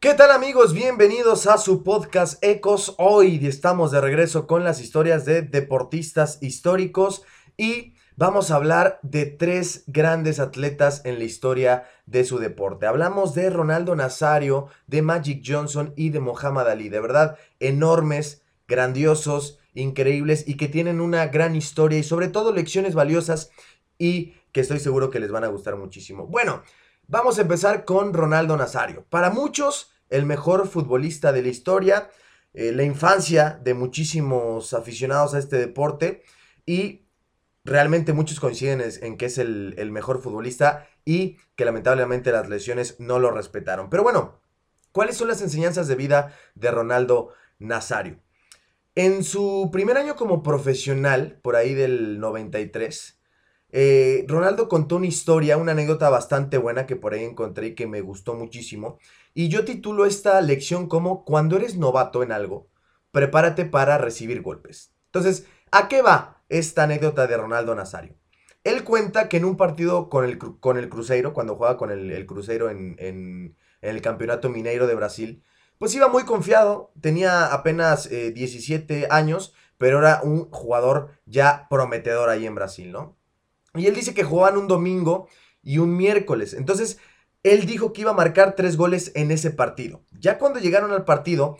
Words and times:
¿Qué 0.00 0.14
tal 0.14 0.30
amigos? 0.30 0.74
Bienvenidos 0.74 1.48
a 1.48 1.58
su 1.58 1.82
podcast 1.82 2.40
Ecos. 2.44 2.94
Hoy 2.98 3.44
estamos 3.44 3.90
de 3.90 4.00
regreso 4.00 4.46
con 4.46 4.62
las 4.62 4.80
historias 4.80 5.24
de 5.24 5.42
deportistas 5.42 6.38
históricos 6.40 7.24
y 7.56 7.94
vamos 8.14 8.52
a 8.52 8.54
hablar 8.54 9.00
de 9.02 9.26
tres 9.26 9.82
grandes 9.88 10.38
atletas 10.38 11.02
en 11.04 11.18
la 11.18 11.24
historia 11.24 11.88
de 12.06 12.22
su 12.22 12.38
deporte. 12.38 12.86
Hablamos 12.86 13.34
de 13.34 13.50
Ronaldo 13.50 13.96
Nazario, 13.96 14.68
de 14.86 15.02
Magic 15.02 15.42
Johnson 15.44 15.94
y 15.96 16.10
de 16.10 16.20
Muhammad 16.20 16.70
Ali. 16.70 16.90
De 16.90 17.00
verdad, 17.00 17.36
enormes, 17.58 18.44
grandiosos, 18.68 19.58
increíbles 19.74 20.46
y 20.46 20.56
que 20.56 20.68
tienen 20.68 21.00
una 21.00 21.26
gran 21.26 21.56
historia 21.56 21.98
y 21.98 22.04
sobre 22.04 22.28
todo 22.28 22.52
lecciones 22.52 22.94
valiosas 22.94 23.50
y 23.98 24.34
que 24.52 24.60
estoy 24.60 24.78
seguro 24.78 25.10
que 25.10 25.18
les 25.18 25.32
van 25.32 25.42
a 25.42 25.48
gustar 25.48 25.74
muchísimo. 25.74 26.28
Bueno, 26.28 26.62
vamos 27.08 27.38
a 27.38 27.42
empezar 27.42 27.84
con 27.84 28.12
Ronaldo 28.12 28.56
Nazario. 28.56 29.04
Para 29.08 29.30
muchos, 29.30 29.90
el 30.10 30.26
mejor 30.26 30.68
futbolista 30.68 31.32
de 31.32 31.42
la 31.42 31.48
historia, 31.48 32.10
eh, 32.52 32.70
la 32.72 32.84
infancia 32.84 33.58
de 33.62 33.74
muchísimos 33.74 34.74
aficionados 34.74 35.34
a 35.34 35.38
este 35.38 35.56
deporte 35.56 36.22
y 36.64 37.06
realmente 37.64 38.12
muchos 38.12 38.40
coinciden 38.40 38.82
en 39.02 39.16
que 39.16 39.26
es 39.26 39.38
el, 39.38 39.74
el 39.78 39.90
mejor 39.90 40.20
futbolista 40.22 40.86
y 41.04 41.38
que 41.56 41.64
lamentablemente 41.64 42.30
las 42.30 42.48
lesiones 42.48 43.00
no 43.00 43.18
lo 43.18 43.30
respetaron. 43.30 43.90
Pero 43.90 44.02
bueno, 44.02 44.40
¿cuáles 44.92 45.16
son 45.16 45.28
las 45.28 45.42
enseñanzas 45.42 45.88
de 45.88 45.96
vida 45.96 46.34
de 46.54 46.70
Ronaldo 46.70 47.32
Nazario? 47.58 48.20
En 48.94 49.24
su 49.24 49.70
primer 49.72 49.96
año 49.96 50.16
como 50.16 50.42
profesional, 50.42 51.38
por 51.42 51.56
ahí 51.56 51.72
del 51.72 52.20
93, 52.20 53.17
eh, 53.70 54.24
Ronaldo 54.28 54.68
contó 54.68 54.96
una 54.96 55.06
historia, 55.06 55.58
una 55.58 55.72
anécdota 55.72 56.08
bastante 56.08 56.58
buena 56.58 56.86
que 56.86 56.96
por 56.96 57.12
ahí 57.12 57.24
encontré 57.24 57.68
y 57.68 57.74
que 57.74 57.86
me 57.86 58.00
gustó 58.00 58.34
muchísimo. 58.34 58.98
Y 59.34 59.48
yo 59.48 59.64
titulo 59.64 60.06
esta 60.06 60.40
lección 60.40 60.88
como 60.88 61.24
Cuando 61.24 61.56
eres 61.56 61.76
novato 61.76 62.22
en 62.22 62.32
algo, 62.32 62.68
prepárate 63.10 63.64
para 63.66 63.98
recibir 63.98 64.42
golpes. 64.42 64.92
Entonces, 65.06 65.46
¿a 65.70 65.88
qué 65.88 66.02
va 66.02 66.42
esta 66.48 66.84
anécdota 66.84 67.26
de 67.26 67.36
Ronaldo 67.36 67.74
Nazario? 67.74 68.16
Él 68.64 68.84
cuenta 68.84 69.28
que 69.28 69.36
en 69.36 69.44
un 69.44 69.56
partido 69.56 70.08
con 70.08 70.24
el, 70.24 70.38
con 70.38 70.78
el 70.78 70.88
Cruzeiro, 70.88 71.32
cuando 71.32 71.56
jugaba 71.56 71.76
con 71.76 71.90
el, 71.90 72.26
Cruzeiro 72.26 72.70
en, 72.70 73.56
el 73.80 74.02
Campeonato 74.02 74.48
Mineiro 74.48 74.86
de 74.86 74.94
Brasil, 74.94 75.42
pues 75.78 75.94
iba 75.94 76.08
muy 76.08 76.24
confiado, 76.24 76.92
tenía 77.00 77.52
apenas 77.52 78.08
17 78.08 79.00
eh, 79.00 79.06
años, 79.10 79.54
pero 79.78 80.00
era 80.00 80.20
un 80.22 80.50
jugador 80.50 81.12
ya 81.24 81.68
prometedor 81.70 82.28
ahí 82.28 82.46
en 82.46 82.56
Brasil, 82.56 82.90
¿no? 82.90 83.17
Y 83.74 83.86
él 83.86 83.94
dice 83.94 84.14
que 84.14 84.24
jugaban 84.24 84.56
un 84.56 84.68
domingo 84.68 85.28
y 85.62 85.78
un 85.78 85.96
miércoles. 85.96 86.54
Entonces, 86.54 86.98
él 87.42 87.66
dijo 87.66 87.92
que 87.92 88.02
iba 88.02 88.10
a 88.10 88.14
marcar 88.14 88.54
tres 88.56 88.76
goles 88.76 89.12
en 89.14 89.30
ese 89.30 89.50
partido. 89.50 90.02
Ya 90.18 90.38
cuando 90.38 90.60
llegaron 90.60 90.92
al 90.92 91.04
partido, 91.04 91.58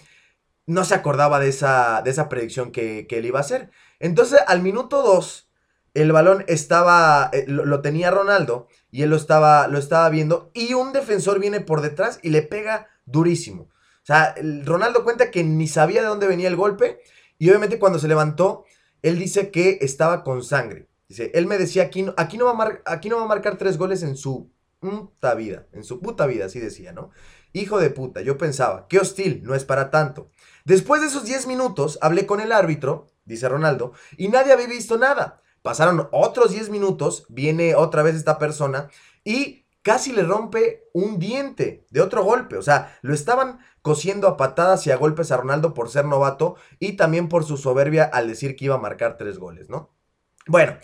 no 0.67 0.85
se 0.85 0.95
acordaba 0.95 1.41
de 1.41 1.49
esa, 1.49 2.03
de 2.03 2.11
esa 2.11 2.29
predicción 2.29 2.73
que, 2.73 3.07
él 3.09 3.27
iba 3.27 3.39
a 3.39 3.43
hacer. 3.43 3.71
Entonces, 4.01 4.39
al 4.47 4.63
minuto 4.63 5.03
dos, 5.03 5.49
el 5.95 6.13
balón 6.13 6.45
estaba, 6.47 7.31
eh, 7.33 7.45
lo, 7.49 7.81
tenía 7.81 8.11
Ronaldo 8.11 8.69
y 8.91 9.03
él 9.03 9.11
lo 9.11 9.17
estaba, 9.17 9.67
lo 9.69 9.79
estaba 9.79 10.09
viendo 10.11 10.51
y 10.55 10.75
un 10.75 10.93
defensor 10.93 11.41
viene 11.41 11.61
por 11.61 11.81
detrás 11.81 12.21
y 12.23 12.31
le 12.31 12.43
pega 12.43 12.89
durísimo. 13.07 13.63
O 13.63 14.07
sea, 14.09 14.35
Ronaldo 14.65 15.05
cuenta 15.05 15.31
que 15.31 15.45
ni 15.45 15.69
sabía 15.69 16.03
de 16.03 16.07
dónde 16.07 16.27
venía 16.27 16.49
el 16.49 16.57
golpe 16.57 17.01
y 17.39 17.49
obviamente 17.49 17.79
cuando 17.79 17.99
se 17.99 18.09
levantó, 18.09 18.65
él 19.03 19.19
dice 19.19 19.51
que 19.51 19.79
estaba 19.81 20.23
con 20.23 20.43
sangre. 20.43 20.88
Dice, 21.09 21.31
él 21.35 21.47
me 21.47 21.57
decía, 21.57 21.85
aquí 21.85 22.03
no, 22.03 22.15
aquí 22.17 22.37
no, 22.37 22.45
va, 22.45 22.65
a 22.85 22.93
aquí 22.93 23.09
no 23.09 23.17
va 23.17 23.25
a 23.25 23.29
marcar 23.29 23.57
tres 23.57 23.79
goles 23.79 24.03
en 24.03 24.17
su 24.17 24.51
puta 24.79 25.35
vida, 25.35 25.67
en 25.73 25.83
su 25.83 26.01
puta 26.01 26.27
vida, 26.27 26.47
así 26.47 26.61
decía, 26.61 26.93
¿no? 26.93 27.11
Hijo 27.53 27.79
de 27.79 27.91
puta, 27.91 28.21
yo 28.21 28.37
pensaba, 28.37 28.87
qué 28.89 28.99
hostil, 28.99 29.43
no 29.43 29.55
es 29.55 29.65
para 29.65 29.91
tanto. 29.91 30.31
Después 30.65 31.01
de 31.01 31.09
esos 31.09 31.25
10 31.25 31.47
minutos, 31.47 31.99
hablé 32.03 32.27
con 32.27 32.41
el 32.41 32.53
árbitro, 32.53 33.07
dice 33.25 33.49
Ronaldo, 33.49 33.93
y 34.19 34.29
nadie 34.29 34.53
había 34.53 34.67
visto 34.67 34.99
nada. 34.99 35.41
Pasaron 35.63 36.09
otros 36.13 36.51
10 36.53 36.69
minutos, 36.69 37.25
viene 37.29 37.75
otra 37.75 38.03
vez 38.03 38.15
esta 38.15 38.39
persona 38.39 38.91
y 39.25 39.65
casi 39.83 40.13
le 40.13 40.23
rompe 40.23 40.85
un 40.93 41.19
diente 41.19 41.87
de 41.91 42.03
otro 42.03 42.23
golpe. 42.23 42.59
O 42.59 42.63
sea, 42.63 42.99
lo 43.01 43.15
estaban 43.15 43.61
cosiendo 43.81 44.29
a 44.29 44.37
patadas 44.37 44.87
y 44.87 44.91
a 44.91 44.97
golpes 44.97 45.33
a 45.33 45.39
Ronaldo 45.39 45.73
por 45.73 45.89
ser 45.89 46.05
novato 46.05 46.57
y 46.79 46.93
también 46.93 47.29
por 47.29 47.45
su 47.45 47.57
soberbia 47.57 48.05
al 48.05 48.29
decir 48.29 48.55
que 48.55 48.67
iba 48.67 48.75
a 48.75 48.79
marcar 48.79 49.17
tres 49.17 49.39
goles, 49.39 49.71
¿no? 49.71 49.91
Bueno, 50.49 50.79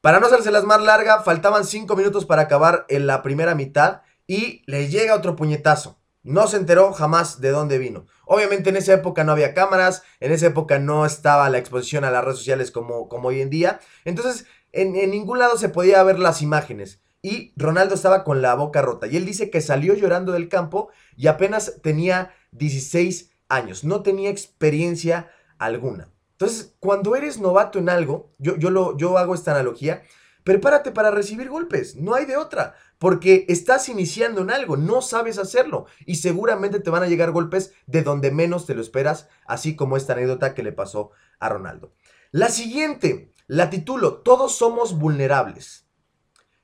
para 0.00 0.18
no 0.18 0.28
las 0.28 0.64
más 0.64 0.82
larga, 0.82 1.22
faltaban 1.22 1.64
cinco 1.64 1.96
minutos 1.96 2.26
para 2.26 2.42
acabar 2.42 2.86
en 2.88 3.06
la 3.06 3.22
primera 3.22 3.54
mitad 3.54 4.02
y 4.26 4.62
le 4.66 4.88
llega 4.88 5.14
otro 5.14 5.36
puñetazo. 5.36 6.00
No 6.24 6.48
se 6.48 6.56
enteró 6.56 6.92
jamás 6.92 7.40
de 7.40 7.50
dónde 7.50 7.78
vino. 7.78 8.06
Obviamente 8.24 8.70
en 8.70 8.76
esa 8.76 8.94
época 8.94 9.22
no 9.22 9.30
había 9.30 9.54
cámaras, 9.54 10.02
en 10.18 10.32
esa 10.32 10.46
época 10.46 10.80
no 10.80 11.06
estaba 11.06 11.48
la 11.50 11.58
exposición 11.58 12.02
a 12.04 12.10
las 12.10 12.24
redes 12.24 12.38
sociales 12.38 12.72
como, 12.72 13.08
como 13.08 13.28
hoy 13.28 13.40
en 13.40 13.50
día. 13.50 13.78
Entonces, 14.04 14.46
en, 14.72 14.96
en 14.96 15.12
ningún 15.12 15.38
lado 15.38 15.56
se 15.56 15.68
podía 15.68 16.02
ver 16.02 16.18
las 16.18 16.42
imágenes. 16.42 17.00
Y 17.22 17.52
Ronaldo 17.56 17.94
estaba 17.94 18.24
con 18.24 18.42
la 18.42 18.54
boca 18.54 18.82
rota. 18.82 19.06
Y 19.06 19.16
él 19.16 19.24
dice 19.24 19.50
que 19.50 19.60
salió 19.60 19.94
llorando 19.94 20.32
del 20.32 20.48
campo 20.48 20.90
y 21.16 21.28
apenas 21.28 21.74
tenía 21.80 22.34
16 22.50 23.30
años. 23.48 23.84
No 23.84 24.02
tenía 24.02 24.30
experiencia 24.30 25.30
alguna. 25.58 26.10
Entonces, 26.38 26.74
cuando 26.80 27.16
eres 27.16 27.38
novato 27.38 27.78
en 27.78 27.88
algo, 27.88 28.34
yo, 28.38 28.56
yo, 28.56 28.70
lo, 28.70 28.96
yo 28.98 29.16
hago 29.16 29.34
esta 29.34 29.52
analogía, 29.52 30.02
prepárate 30.44 30.92
para 30.92 31.10
recibir 31.10 31.48
golpes, 31.48 31.96
no 31.96 32.14
hay 32.14 32.24
de 32.24 32.36
otra, 32.36 32.76
porque 32.98 33.46
estás 33.48 33.88
iniciando 33.88 34.42
en 34.42 34.50
algo, 34.50 34.76
no 34.76 35.02
sabes 35.02 35.38
hacerlo 35.38 35.86
y 36.06 36.16
seguramente 36.16 36.78
te 36.78 36.90
van 36.90 37.02
a 37.02 37.08
llegar 37.08 37.32
golpes 37.32 37.72
de 37.86 38.02
donde 38.02 38.30
menos 38.30 38.64
te 38.64 38.74
lo 38.74 38.80
esperas, 38.80 39.28
así 39.46 39.76
como 39.76 39.96
esta 39.96 40.12
anécdota 40.12 40.54
que 40.54 40.62
le 40.62 40.72
pasó 40.72 41.10
a 41.40 41.48
Ronaldo. 41.48 41.94
La 42.30 42.48
siguiente, 42.48 43.32
la 43.46 43.70
titulo, 43.70 44.18
todos 44.18 44.54
somos 44.56 44.98
vulnerables. 44.98 45.88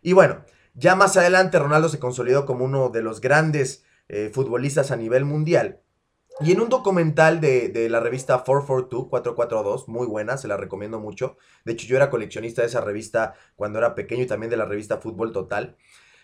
Y 0.01 0.13
bueno, 0.13 0.45
ya 0.75 0.95
más 0.95 1.17
adelante 1.17 1.59
Ronaldo 1.59 1.89
se 1.89 1.99
consolidó 1.99 2.47
como 2.47 2.65
uno 2.65 2.89
de 2.89 3.03
los 3.03 3.21
grandes 3.21 3.85
eh, 4.09 4.31
futbolistas 4.33 4.91
a 4.91 4.97
nivel 4.97 5.25
mundial. 5.25 5.82
Y 6.45 6.51
en 6.51 6.61
un 6.61 6.69
documental 6.69 7.41
de, 7.41 7.89
la 7.89 8.01
revista 8.01 8.35
442, 8.39 9.09
442, 9.09 9.89
muy 9.89 10.09
buena, 10.09 10.37
se 10.37 10.49
la 10.49 10.57
recomiendo 10.57 10.99
mucho. 10.99 11.37
De 11.65 11.73
hecho, 11.73 11.87
yo 11.87 11.95
era 11.95 12.11
coleccionista 12.11 12.63
de 12.63 12.69
esa 12.69 12.81
revista 12.81 13.35
cuando 13.55 13.79
era 13.79 13.95
pequeño 13.95 14.25
y 14.25 14.27
también 14.27 14.51
de 14.51 14.57
la 14.57 14.65
revista 14.65 14.99
Fútbol 14.99 15.31
Total. 15.33 15.77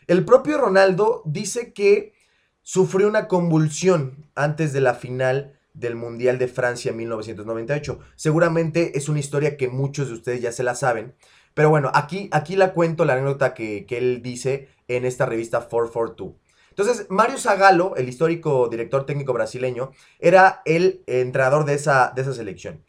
El 0.08 0.24
propio 0.24 0.58
Ronaldo 0.58 1.22
dice 1.24 1.72
que 1.72 2.14
sufrió 2.62 3.06
una 3.06 3.28
convulsión 3.28 4.28
antes 4.34 4.72
de 4.72 4.80
la 4.80 4.94
final 4.94 5.56
del 5.72 5.94
Mundial 5.94 6.38
de 6.38 6.48
Francia 6.48 6.90
en 6.90 6.96
1998. 6.96 8.00
Seguramente 8.16 8.98
es 8.98 9.08
una 9.08 9.20
historia 9.20 9.56
que 9.56 9.68
muchos 9.68 10.08
de 10.08 10.14
ustedes 10.14 10.42
ya 10.42 10.50
se 10.50 10.64
la 10.64 10.74
saben. 10.74 11.14
Pero 11.54 11.70
bueno, 11.70 11.92
aquí, 11.94 12.28
aquí 12.32 12.56
la 12.56 12.72
cuento, 12.72 13.04
la 13.04 13.12
anécdota 13.12 13.54
que, 13.54 13.86
que 13.86 13.98
él 13.98 14.20
dice 14.22 14.68
en 14.88 15.04
esta 15.04 15.26
revista 15.26 15.60
442. 15.60 16.47
Entonces, 16.78 17.06
Mario 17.10 17.38
Zagallo, 17.38 17.96
el 17.96 18.08
histórico 18.08 18.68
director 18.68 19.04
técnico 19.04 19.32
brasileño, 19.32 19.90
era 20.20 20.62
el 20.64 21.02
entrenador 21.08 21.64
de 21.64 21.74
esa, 21.74 22.12
de 22.14 22.22
esa 22.22 22.32
selección. 22.32 22.84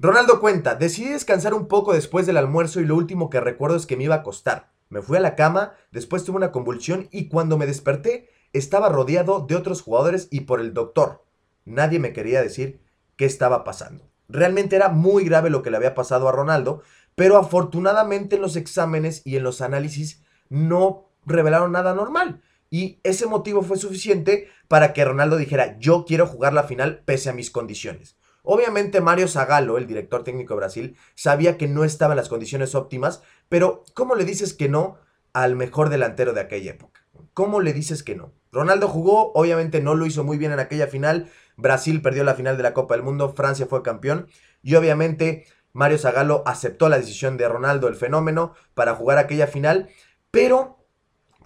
Ronaldo 0.00 0.40
cuenta, 0.40 0.74
decidí 0.74 1.10
descansar 1.10 1.54
un 1.54 1.68
poco 1.68 1.92
después 1.92 2.26
del 2.26 2.38
almuerzo 2.38 2.80
y 2.80 2.86
lo 2.86 2.96
último 2.96 3.30
que 3.30 3.38
recuerdo 3.38 3.76
es 3.76 3.86
que 3.86 3.96
me 3.96 4.02
iba 4.02 4.16
a 4.16 4.18
acostar. 4.18 4.72
Me 4.88 5.00
fui 5.00 5.16
a 5.16 5.20
la 5.20 5.36
cama, 5.36 5.74
después 5.92 6.24
tuve 6.24 6.38
una 6.38 6.50
convulsión 6.50 7.06
y 7.12 7.28
cuando 7.28 7.56
me 7.56 7.66
desperté 7.66 8.30
estaba 8.52 8.88
rodeado 8.88 9.46
de 9.46 9.54
otros 9.54 9.82
jugadores 9.82 10.26
y 10.32 10.40
por 10.40 10.58
el 10.58 10.74
doctor. 10.74 11.24
Nadie 11.64 12.00
me 12.00 12.12
quería 12.12 12.42
decir 12.42 12.80
qué 13.14 13.26
estaba 13.26 13.62
pasando. 13.62 14.10
Realmente 14.28 14.74
era 14.74 14.88
muy 14.88 15.24
grave 15.24 15.50
lo 15.50 15.62
que 15.62 15.70
le 15.70 15.76
había 15.76 15.94
pasado 15.94 16.28
a 16.28 16.32
Ronaldo, 16.32 16.82
pero 17.14 17.36
afortunadamente 17.36 18.34
en 18.34 18.42
los 18.42 18.56
exámenes 18.56 19.22
y 19.24 19.36
en 19.36 19.44
los 19.44 19.60
análisis 19.60 20.24
no 20.48 21.12
revelaron 21.24 21.70
nada 21.70 21.94
normal. 21.94 22.42
Y 22.70 23.00
ese 23.02 23.26
motivo 23.26 23.62
fue 23.62 23.76
suficiente 23.76 24.48
para 24.68 24.92
que 24.92 25.04
Ronaldo 25.04 25.36
dijera, 25.36 25.76
yo 25.78 26.04
quiero 26.06 26.26
jugar 26.26 26.52
la 26.52 26.62
final 26.62 27.02
pese 27.04 27.28
a 27.28 27.34
mis 27.34 27.50
condiciones. 27.50 28.16
Obviamente 28.42 29.00
Mario 29.00 29.28
Zagallo, 29.28 29.76
el 29.76 29.86
director 29.86 30.24
técnico 30.24 30.54
de 30.54 30.60
Brasil, 30.60 30.96
sabía 31.14 31.58
que 31.58 31.68
no 31.68 31.84
estaba 31.84 32.14
en 32.14 32.18
las 32.18 32.28
condiciones 32.28 32.74
óptimas, 32.74 33.22
pero 33.48 33.84
¿cómo 33.94 34.14
le 34.14 34.24
dices 34.24 34.54
que 34.54 34.68
no 34.68 34.98
al 35.32 35.56
mejor 35.56 35.90
delantero 35.90 36.32
de 36.32 36.40
aquella 36.40 36.70
época? 36.70 37.04
¿Cómo 37.34 37.60
le 37.60 37.72
dices 37.72 38.02
que 38.02 38.14
no? 38.14 38.32
Ronaldo 38.52 38.88
jugó, 38.88 39.32
obviamente 39.34 39.80
no 39.80 39.94
lo 39.94 40.06
hizo 40.06 40.24
muy 40.24 40.38
bien 40.38 40.52
en 40.52 40.58
aquella 40.58 40.86
final, 40.86 41.30
Brasil 41.56 42.00
perdió 42.00 42.24
la 42.24 42.34
final 42.34 42.56
de 42.56 42.62
la 42.62 42.72
Copa 42.72 42.94
del 42.94 43.04
Mundo, 43.04 43.32
Francia 43.34 43.66
fue 43.66 43.82
campeón 43.82 44.28
y 44.62 44.74
obviamente 44.74 45.44
Mario 45.72 45.98
Zagallo 45.98 46.42
aceptó 46.46 46.88
la 46.88 46.98
decisión 46.98 47.36
de 47.36 47.48
Ronaldo, 47.48 47.88
el 47.88 47.94
fenómeno, 47.94 48.54
para 48.74 48.94
jugar 48.94 49.18
aquella 49.18 49.46
final, 49.46 49.90
pero 50.30 50.79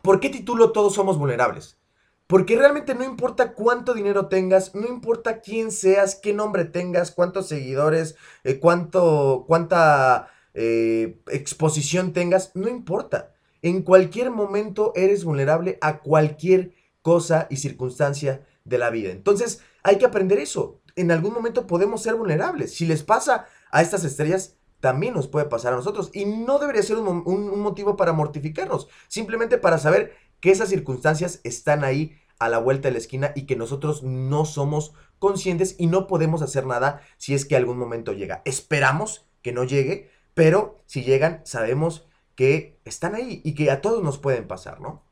¿Por 0.04 0.20
qué 0.20 0.28
titulo 0.28 0.72
Todos 0.72 0.92
somos 0.92 1.16
vulnerables? 1.16 1.78
Porque 2.26 2.58
realmente 2.58 2.94
no 2.94 3.04
importa 3.04 3.54
cuánto 3.54 3.94
dinero 3.94 4.28
tengas, 4.28 4.74
no 4.74 4.86
importa 4.86 5.40
quién 5.40 5.72
seas, 5.72 6.14
qué 6.14 6.34
nombre 6.34 6.66
tengas, 6.66 7.10
cuántos 7.10 7.48
seguidores, 7.48 8.14
eh, 8.44 8.58
cuánto, 8.58 9.44
cuánta 9.46 10.28
eh, 10.52 11.22
exposición 11.28 12.12
tengas, 12.12 12.50
no 12.54 12.68
importa. 12.68 13.32
En 13.62 13.80
cualquier 13.80 14.30
momento 14.30 14.92
eres 14.94 15.24
vulnerable 15.24 15.78
a 15.80 16.00
cualquier 16.00 16.74
cosa 17.00 17.46
y 17.48 17.56
circunstancia 17.56 18.46
de 18.64 18.76
la 18.76 18.90
vida. 18.90 19.10
Entonces, 19.10 19.62
hay 19.82 19.96
que 19.96 20.04
aprender 20.04 20.38
eso. 20.38 20.82
En 20.96 21.12
algún 21.12 21.32
momento 21.32 21.66
podemos 21.66 22.02
ser 22.02 22.14
vulnerables. 22.14 22.74
Si 22.74 22.84
les 22.84 23.02
pasa 23.02 23.46
a 23.70 23.80
estas 23.80 24.04
estrellas, 24.04 24.58
también 24.84 25.14
nos 25.14 25.28
puede 25.28 25.46
pasar 25.46 25.72
a 25.72 25.76
nosotros. 25.76 26.10
Y 26.12 26.26
no 26.26 26.58
debería 26.58 26.82
ser 26.82 26.98
un, 26.98 27.58
motivo 27.58 27.96
para 27.96 28.12
mortificarnos, 28.12 28.86
simplemente 29.08 29.56
para 29.56 29.78
saber 29.78 30.14
que 30.40 30.50
esas 30.50 30.68
circunstancias 30.68 31.40
están 31.42 31.84
ahí 31.84 32.18
a 32.38 32.50
la 32.50 32.58
vuelta 32.58 32.88
de 32.88 32.92
la 32.92 32.98
esquina 32.98 33.32
y 33.34 33.46
que 33.46 33.56
nosotros 33.56 34.02
no 34.02 34.44
somos 34.44 34.92
conscientes 35.18 35.76
y 35.78 35.86
no 35.86 36.06
podemos 36.06 36.42
hacer 36.42 36.66
nada 36.66 37.00
si 37.16 37.32
es 37.32 37.46
que 37.46 37.56
algún 37.56 37.78
momento 37.78 38.12
llega. 38.12 38.42
Esperamos 38.44 39.26
que 39.40 39.54
no 39.54 39.64
llegue, 39.64 40.10
pero 40.34 40.82
si 40.84 41.02
llegan, 41.02 41.40
sabemos 41.46 42.06
que 42.34 42.78
están 42.84 43.14
ahí 43.14 43.40
y 43.42 43.54
que 43.54 43.70
a 43.70 43.80
todos 43.80 44.02
nos 44.02 44.18
pueden 44.18 44.46
pasar, 44.46 44.82
¿no? 44.82 45.02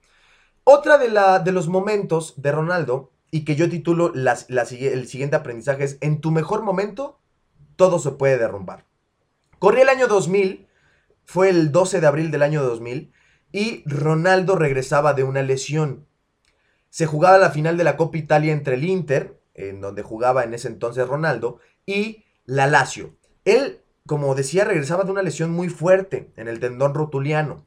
Otra 0.65 0.99
de, 0.99 1.09
la, 1.09 1.39
de 1.39 1.53
los 1.53 1.67
momentos 1.69 2.35
de 2.37 2.53
Ronaldo 2.53 3.11
y 3.31 3.47
que 3.47 3.57
yo 3.57 3.71
titulo 3.71 4.13
el 4.15 5.09
siguiente 5.09 5.37
aprendizaje 5.37 5.85
es, 5.85 5.97
en 6.03 6.21
tu 6.21 6.31
mejor 6.31 6.61
momento, 6.61 7.19
todo 7.77 7.99
se 7.99 8.11
puede 8.11 8.37
derrumbar. 8.37 8.92
Corría 9.63 9.85
el 9.85 9.91
año 9.91 10.09
2000, 10.09 10.67
fue 11.25 11.49
el 11.49 11.71
12 11.71 12.01
de 12.01 12.07
abril 12.09 12.33
del 12.33 12.43
año 12.43 12.65
2000, 12.65 13.13
y 13.53 13.85
Ronaldo 13.87 14.57
regresaba 14.57 15.15
de 15.15 15.23
una 15.23 15.41
lesión. 15.43 16.09
Se 16.91 17.07
jugaba 17.07 17.39
la 17.39 17.51
final 17.51 17.77
de 17.77 17.85
la 17.85 17.97
Copa 17.97 18.19
Italia 18.19 18.53
entre 18.53 18.75
el 18.75 18.83
Inter, 18.83 19.41
en 19.55 19.81
donde 19.81 20.03
jugaba 20.03 20.43
en 20.43 20.53
ese 20.53 20.67
entonces 20.67 21.07
Ronaldo, 21.07 21.61
y 21.87 22.25
la 22.45 22.67
Lazio. 22.67 23.15
Él, 23.45 23.83
como 24.05 24.35
decía, 24.35 24.65
regresaba 24.65 25.05
de 25.05 25.13
una 25.13 25.23
lesión 25.23 25.53
muy 25.53 25.69
fuerte 25.69 26.33
en 26.35 26.49
el 26.49 26.59
tendón 26.59 26.93
rotuliano. 26.93 27.65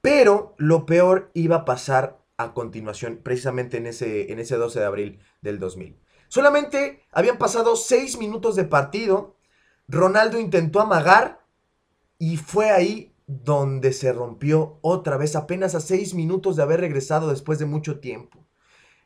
Pero 0.00 0.56
lo 0.58 0.86
peor 0.86 1.30
iba 1.34 1.54
a 1.54 1.64
pasar 1.64 2.18
a 2.36 2.52
continuación, 2.52 3.20
precisamente 3.22 3.76
en 3.76 3.86
ese, 3.86 4.32
en 4.32 4.40
ese 4.40 4.56
12 4.56 4.80
de 4.80 4.86
abril 4.86 5.20
del 5.40 5.60
2000. 5.60 6.02
Solamente 6.26 7.04
habían 7.12 7.38
pasado 7.38 7.76
seis 7.76 8.18
minutos 8.18 8.56
de 8.56 8.64
partido. 8.64 9.36
Ronaldo 9.88 10.38
intentó 10.38 10.80
amagar 10.80 11.44
y 12.18 12.36
fue 12.36 12.70
ahí 12.70 13.12
donde 13.26 13.92
se 13.92 14.12
rompió 14.12 14.78
otra 14.80 15.16
vez, 15.16 15.36
apenas 15.36 15.74
a 15.74 15.80
seis 15.80 16.14
minutos 16.14 16.56
de 16.56 16.62
haber 16.62 16.80
regresado 16.80 17.30
después 17.30 17.58
de 17.58 17.66
mucho 17.66 18.00
tiempo. 18.00 18.44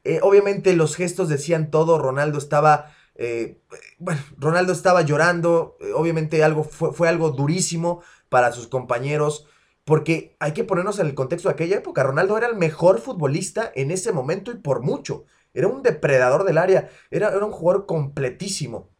Eh, 0.05 0.21
obviamente 0.23 0.75
los 0.77 0.97
gestos 0.97 1.29
decían 1.29 1.71
todo, 1.71 1.99
Ronaldo 1.99 2.39
estaba, 2.39 2.95
eh, 3.15 3.61
bueno, 3.99 4.21
Ronaldo 4.39 4.73
estaba 4.73 5.03
llorando, 5.03 5.77
eh, 5.81 5.93
obviamente 5.95 6.45
algo 6.45 6.65
fue, 6.65 6.93
fue, 6.93 7.09
algo 7.09 7.31
durísimo 7.31 8.03
para 8.29 8.53
sus 8.53 8.69
compañeros, 8.69 9.47
porque 9.85 10.37
hay 10.39 10.53
que 10.53 10.65
ponernos 10.65 10.99
en 10.99 11.07
el 11.07 11.15
contexto 11.15 11.49
de 11.49 11.55
aquella 11.55 11.77
época, 11.77 12.03
Ronaldo 12.03 12.37
era 12.37 12.47
el 12.47 12.57
mejor 12.57 13.01
futbolista 13.01 13.73
en 13.75 13.91
ese 13.91 14.13
momento 14.13 14.51
y 14.53 14.57
por 14.57 14.83
mucho, 14.83 15.25
era 15.55 15.69
un 15.69 15.83
depredador 15.83 16.45
del 16.45 16.59
área, 16.59 16.91
era, 17.11 17.31
era 17.31 17.45
un 17.45 17.53
jugador 17.53 17.87
completísimo. 17.87 18.91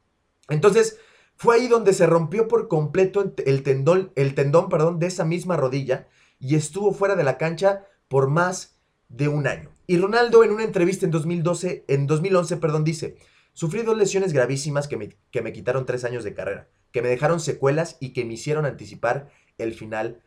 Entonces, 0.49 0.99
fue 1.37 1.57
ahí 1.57 1.69
donde 1.69 1.93
se 1.93 2.07
rompió 2.07 2.49
por 2.49 2.69
completo 2.69 3.33
el 3.45 3.63
tendón, 3.63 4.11
el 4.17 4.35
tendón 4.35 4.69
perdón, 4.69 4.99
de 4.99 5.07
esa 5.07 5.25
misma 5.25 5.57
rodilla 5.57 6.09
y 6.39 6.57
estuvo 6.57 6.93
fuera 6.93 7.15
de 7.15 7.25
la 7.25 7.39
cancha 7.39 7.85
por 8.09 8.29
más 8.29 8.79
de 9.09 9.29
un 9.29 9.47
año. 9.47 9.71
Y 9.87 9.99
Ronaldo 9.99 10.43
en 10.43 10.51
una 10.51 10.65
entrevista 10.65 11.05
en 11.05 11.13
2012, 11.13 11.85
en 11.89 12.07
2011, 12.07 12.57
perdón, 12.57 12.85
dice, 12.85 13.17
sufrí 13.53 13.83
dos 13.83 13.97
lesiones 13.97 14.33
gravísimas 14.33 14.89
que 14.89 14.97
me, 14.97 15.17
que 15.31 15.43
me 15.43 15.53
quitaron 15.53 15.87
tres 15.87 16.05
años 16.05 16.25
de 16.25 16.35
carrera, 16.35 16.69
que 16.91 17.03
me 17.03 17.09
dejaron 17.09 17.39
secuelas 17.39 17.97
y 18.01 18.13
que 18.13 18.25
me 18.25 18.35
hicieron 18.35 18.67
anticipar 18.67 19.29
el 19.59 19.75
final 19.75 20.23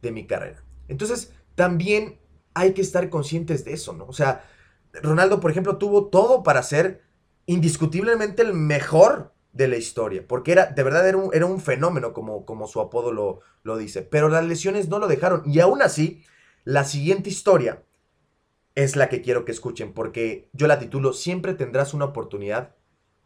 de 0.00 0.12
mi 0.12 0.26
carrera. 0.26 0.64
Entonces, 0.88 1.32
también 1.54 2.18
hay 2.54 2.72
que 2.72 2.82
estar 2.82 3.10
conscientes 3.10 3.64
de 3.64 3.72
eso, 3.72 3.92
¿no? 3.92 4.06
O 4.06 4.12
sea, 4.12 4.44
Ronaldo, 4.94 5.40
por 5.40 5.50
ejemplo, 5.50 5.78
tuvo 5.78 6.06
todo 6.06 6.42
para 6.42 6.62
ser 6.62 7.02
indiscutiblemente 7.46 8.42
el 8.42 8.54
mejor 8.54 9.32
de 9.52 9.68
la 9.68 9.76
historia, 9.76 10.24
porque 10.26 10.52
era, 10.52 10.66
de 10.66 10.82
verdad 10.82 11.06
era 11.06 11.18
un, 11.18 11.30
era 11.34 11.46
un 11.46 11.60
fenómeno, 11.60 12.12
como, 12.12 12.46
como 12.46 12.66
su 12.66 12.80
apodo 12.80 13.12
lo, 13.12 13.40
lo 13.62 13.76
dice, 13.76 14.02
pero 14.02 14.28
las 14.28 14.44
lesiones 14.44 14.88
no 14.88 14.98
lo 14.98 15.08
dejaron, 15.08 15.42
y 15.44 15.60
aún 15.60 15.82
así, 15.82 16.24
la 16.64 16.84
siguiente 16.84 17.28
historia 17.28 17.82
es 18.74 18.96
la 18.96 19.08
que 19.08 19.20
quiero 19.20 19.44
que 19.44 19.52
escuchen, 19.52 19.92
porque 19.92 20.48
yo 20.52 20.66
la 20.66 20.78
titulo 20.78 21.12
Siempre 21.12 21.54
tendrás 21.54 21.92
una 21.92 22.06
oportunidad 22.06 22.74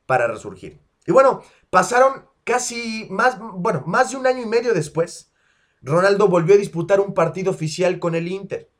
para 0.07 0.27
resurgir. 0.27 0.81
Y 1.07 1.13
bueno, 1.13 1.43
pasaron 1.71 2.27
casi 2.45 3.07
más, 3.11 3.39
bueno, 3.39 3.85
más 3.87 4.11
de 4.11 4.17
un 4.17 4.27
año 4.27 4.43
y 4.43 4.47
medio 4.47 4.75
después, 4.75 5.33
Ronaldo 5.83 6.29
volvió 6.29 6.55
a 6.55 6.59
disputar 6.59 7.01
un 7.01 7.15
partido 7.15 7.51
oficial 7.51 7.99
con 7.99 8.15
el 8.15 8.29
Inter. 8.29 8.71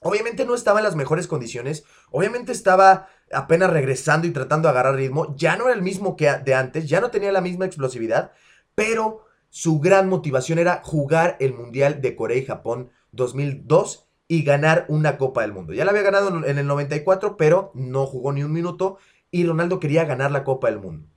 Obviamente 0.00 0.44
no 0.44 0.54
estaba 0.54 0.80
en 0.80 0.84
las 0.84 0.96
mejores 0.96 1.26
condiciones, 1.26 1.84
obviamente 2.10 2.52
estaba 2.52 3.08
apenas 3.32 3.70
regresando 3.70 4.26
y 4.26 4.30
tratando 4.30 4.68
de 4.68 4.72
agarrar 4.72 4.96
ritmo, 4.96 5.34
ya 5.36 5.56
no 5.56 5.66
era 5.66 5.74
el 5.74 5.82
mismo 5.82 6.16
que 6.16 6.30
de 6.32 6.54
antes, 6.54 6.88
ya 6.88 7.00
no 7.00 7.10
tenía 7.10 7.32
la 7.32 7.40
misma 7.40 7.64
explosividad, 7.64 8.32
pero 8.74 9.24
su 9.48 9.80
gran 9.80 10.08
motivación 10.08 10.58
era 10.58 10.80
jugar 10.84 11.36
el 11.40 11.54
Mundial 11.54 12.00
de 12.00 12.14
Corea 12.16 12.38
y 12.38 12.46
Japón 12.46 12.90
2002 13.12 14.06
y 14.28 14.44
ganar 14.44 14.86
una 14.88 15.18
Copa 15.18 15.42
del 15.42 15.52
Mundo. 15.52 15.72
Ya 15.72 15.84
la 15.84 15.90
había 15.90 16.02
ganado 16.02 16.44
en 16.44 16.58
el 16.58 16.66
94, 16.66 17.36
pero 17.36 17.72
no 17.74 18.06
jugó 18.06 18.32
ni 18.32 18.44
un 18.44 18.52
minuto 18.52 18.98
y 19.30 19.44
Ronaldo 19.44 19.80
quería 19.80 20.04
ganar 20.04 20.30
la 20.30 20.44
Copa 20.44 20.68
del 20.68 20.78
Mundo. 20.78 21.08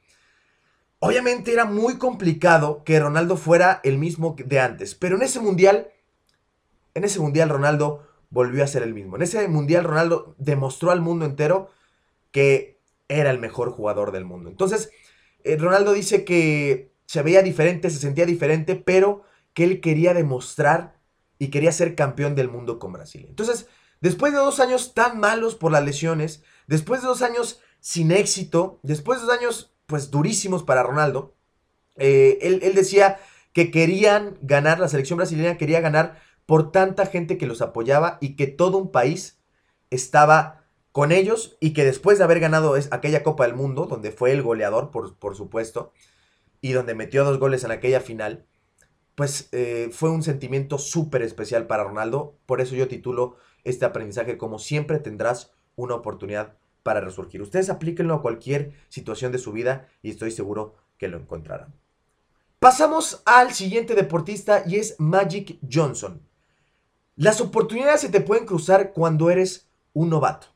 Obviamente 0.99 1.51
era 1.51 1.65
muy 1.65 1.97
complicado 1.97 2.83
que 2.83 2.99
Ronaldo 2.99 3.37
fuera 3.37 3.81
el 3.83 3.97
mismo 3.97 4.35
de 4.37 4.59
antes, 4.59 4.95
pero 4.95 5.15
en 5.15 5.21
ese 5.21 5.39
Mundial, 5.39 5.89
en 6.93 7.03
ese 7.03 7.19
Mundial 7.19 7.49
Ronaldo 7.49 8.07
volvió 8.29 8.63
a 8.63 8.67
ser 8.67 8.83
el 8.83 8.93
mismo. 8.93 9.15
En 9.17 9.21
ese 9.21 9.47
Mundial 9.47 9.83
Ronaldo 9.83 10.33
demostró 10.39 10.91
al 10.91 11.01
mundo 11.01 11.25
entero 11.25 11.69
que 12.33 12.81
era 13.07 13.31
el 13.31 13.39
mejor 13.39 13.71
jugador 13.71 14.11
del 14.11 14.25
mundo. 14.25 14.49
Entonces, 14.49 14.89
eh, 15.45 15.55
Ronaldo 15.55 15.93
dice 15.93 16.25
que 16.25 16.91
se 17.05 17.21
veía 17.21 17.41
diferente, 17.41 17.89
se 17.89 17.99
sentía 17.99 18.25
diferente, 18.25 18.75
pero 18.75 19.23
que 19.53 19.63
él 19.63 19.79
quería 19.79 20.13
demostrar 20.13 20.99
y 21.37 21.47
quería 21.49 21.71
ser 21.71 21.95
campeón 21.95 22.35
del 22.35 22.49
mundo 22.49 22.79
con 22.79 22.91
Brasil. 22.91 23.25
Entonces, 23.29 23.67
después 24.01 24.33
de 24.33 24.39
dos 24.39 24.59
años 24.59 24.93
tan 24.93 25.19
malos 25.19 25.55
por 25.55 25.71
las 25.71 25.85
lesiones, 25.85 26.43
después 26.67 27.01
de 27.01 27.07
dos 27.07 27.21
años 27.21 27.61
sin 27.79 28.11
éxito, 28.11 28.79
después 28.81 29.19
de 29.21 29.27
dos 29.27 29.37
años 29.37 29.73
pues 29.85 30.09
durísimos 30.09 30.63
para 30.63 30.83
Ronaldo, 30.83 31.35
eh, 31.97 32.39
él, 32.41 32.61
él 32.63 32.73
decía 32.73 33.19
que 33.51 33.69
querían 33.69 34.39
ganar, 34.41 34.79
la 34.79 34.89
selección 34.89 35.17
brasileña 35.17 35.57
quería 35.57 35.81
ganar 35.81 36.19
por 36.47 36.71
tanta 36.71 37.05
gente 37.05 37.37
que 37.37 37.45
los 37.45 37.61
apoyaba 37.61 38.17
y 38.21 38.35
que 38.35 38.47
todo 38.47 38.79
un 38.79 38.91
país 38.91 39.39
estaba 39.91 40.62
con 40.93 41.11
ellos 41.11 41.57
y 41.59 41.73
que 41.73 41.83
después 41.83 42.19
de 42.19 42.23
haber 42.23 42.39
ganado 42.39 42.75
aquella 42.91 43.23
Copa 43.23 43.45
del 43.45 43.55
Mundo, 43.55 43.87
donde 43.87 44.11
fue 44.11 44.31
el 44.31 44.43
goleador, 44.43 44.91
por, 44.91 45.17
por 45.17 45.35
supuesto, 45.35 45.91
y 46.61 46.71
donde 46.71 46.93
metió 46.93 47.25
dos 47.25 47.39
goles 47.39 47.63
en 47.63 47.71
aquella 47.71 47.99
final, 47.99 48.45
pues 49.15 49.49
eh, 49.51 49.89
fue 49.91 50.11
un 50.11 50.21
sentimiento 50.21 50.77
súper 50.77 51.23
especial 51.23 51.65
para 51.65 51.83
Ronaldo. 51.83 52.37
Por 52.45 52.61
eso 52.61 52.75
yo 52.75 52.87
titulo 52.87 53.37
este 53.63 53.85
aprendizaje 53.85 54.37
como 54.37 54.59
siempre 54.59 54.99
tendrás 54.99 55.51
una 55.75 55.95
oportunidad 55.95 56.57
para 56.83 57.01
resurgir. 57.01 57.41
Ustedes 57.41 57.71
aplíquenlo 57.71 58.13
a 58.13 58.21
cualquier 58.21 58.73
situación 58.87 59.31
de 59.31 59.39
su 59.39 59.51
vida 59.51 59.87
y 60.03 60.11
estoy 60.11 60.29
seguro 60.29 60.75
que 60.99 61.07
lo 61.07 61.17
encontrarán. 61.17 61.73
Pasamos 62.59 63.23
al 63.25 63.51
siguiente 63.53 63.95
deportista 63.95 64.63
y 64.67 64.75
es 64.75 64.95
Magic 64.99 65.57
Johnson. 65.71 66.21
Las 67.15 67.41
oportunidades 67.41 68.01
se 68.01 68.09
te 68.09 68.21
pueden 68.21 68.45
cruzar 68.45 68.93
cuando 68.93 69.31
eres 69.31 69.67
un 69.93 70.11
novato. 70.11 70.52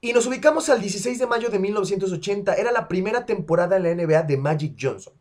Y 0.00 0.12
nos 0.12 0.26
ubicamos 0.26 0.68
al 0.68 0.80
16 0.80 1.18
de 1.18 1.26
mayo 1.26 1.48
de 1.48 1.58
1980. 1.58 2.54
Era 2.54 2.70
la 2.70 2.86
primera 2.86 3.26
temporada 3.26 3.76
en 3.76 3.82
la 3.82 3.94
NBA 3.94 4.22
de 4.22 4.36
Magic 4.36 4.76
Johnson. 4.80 5.14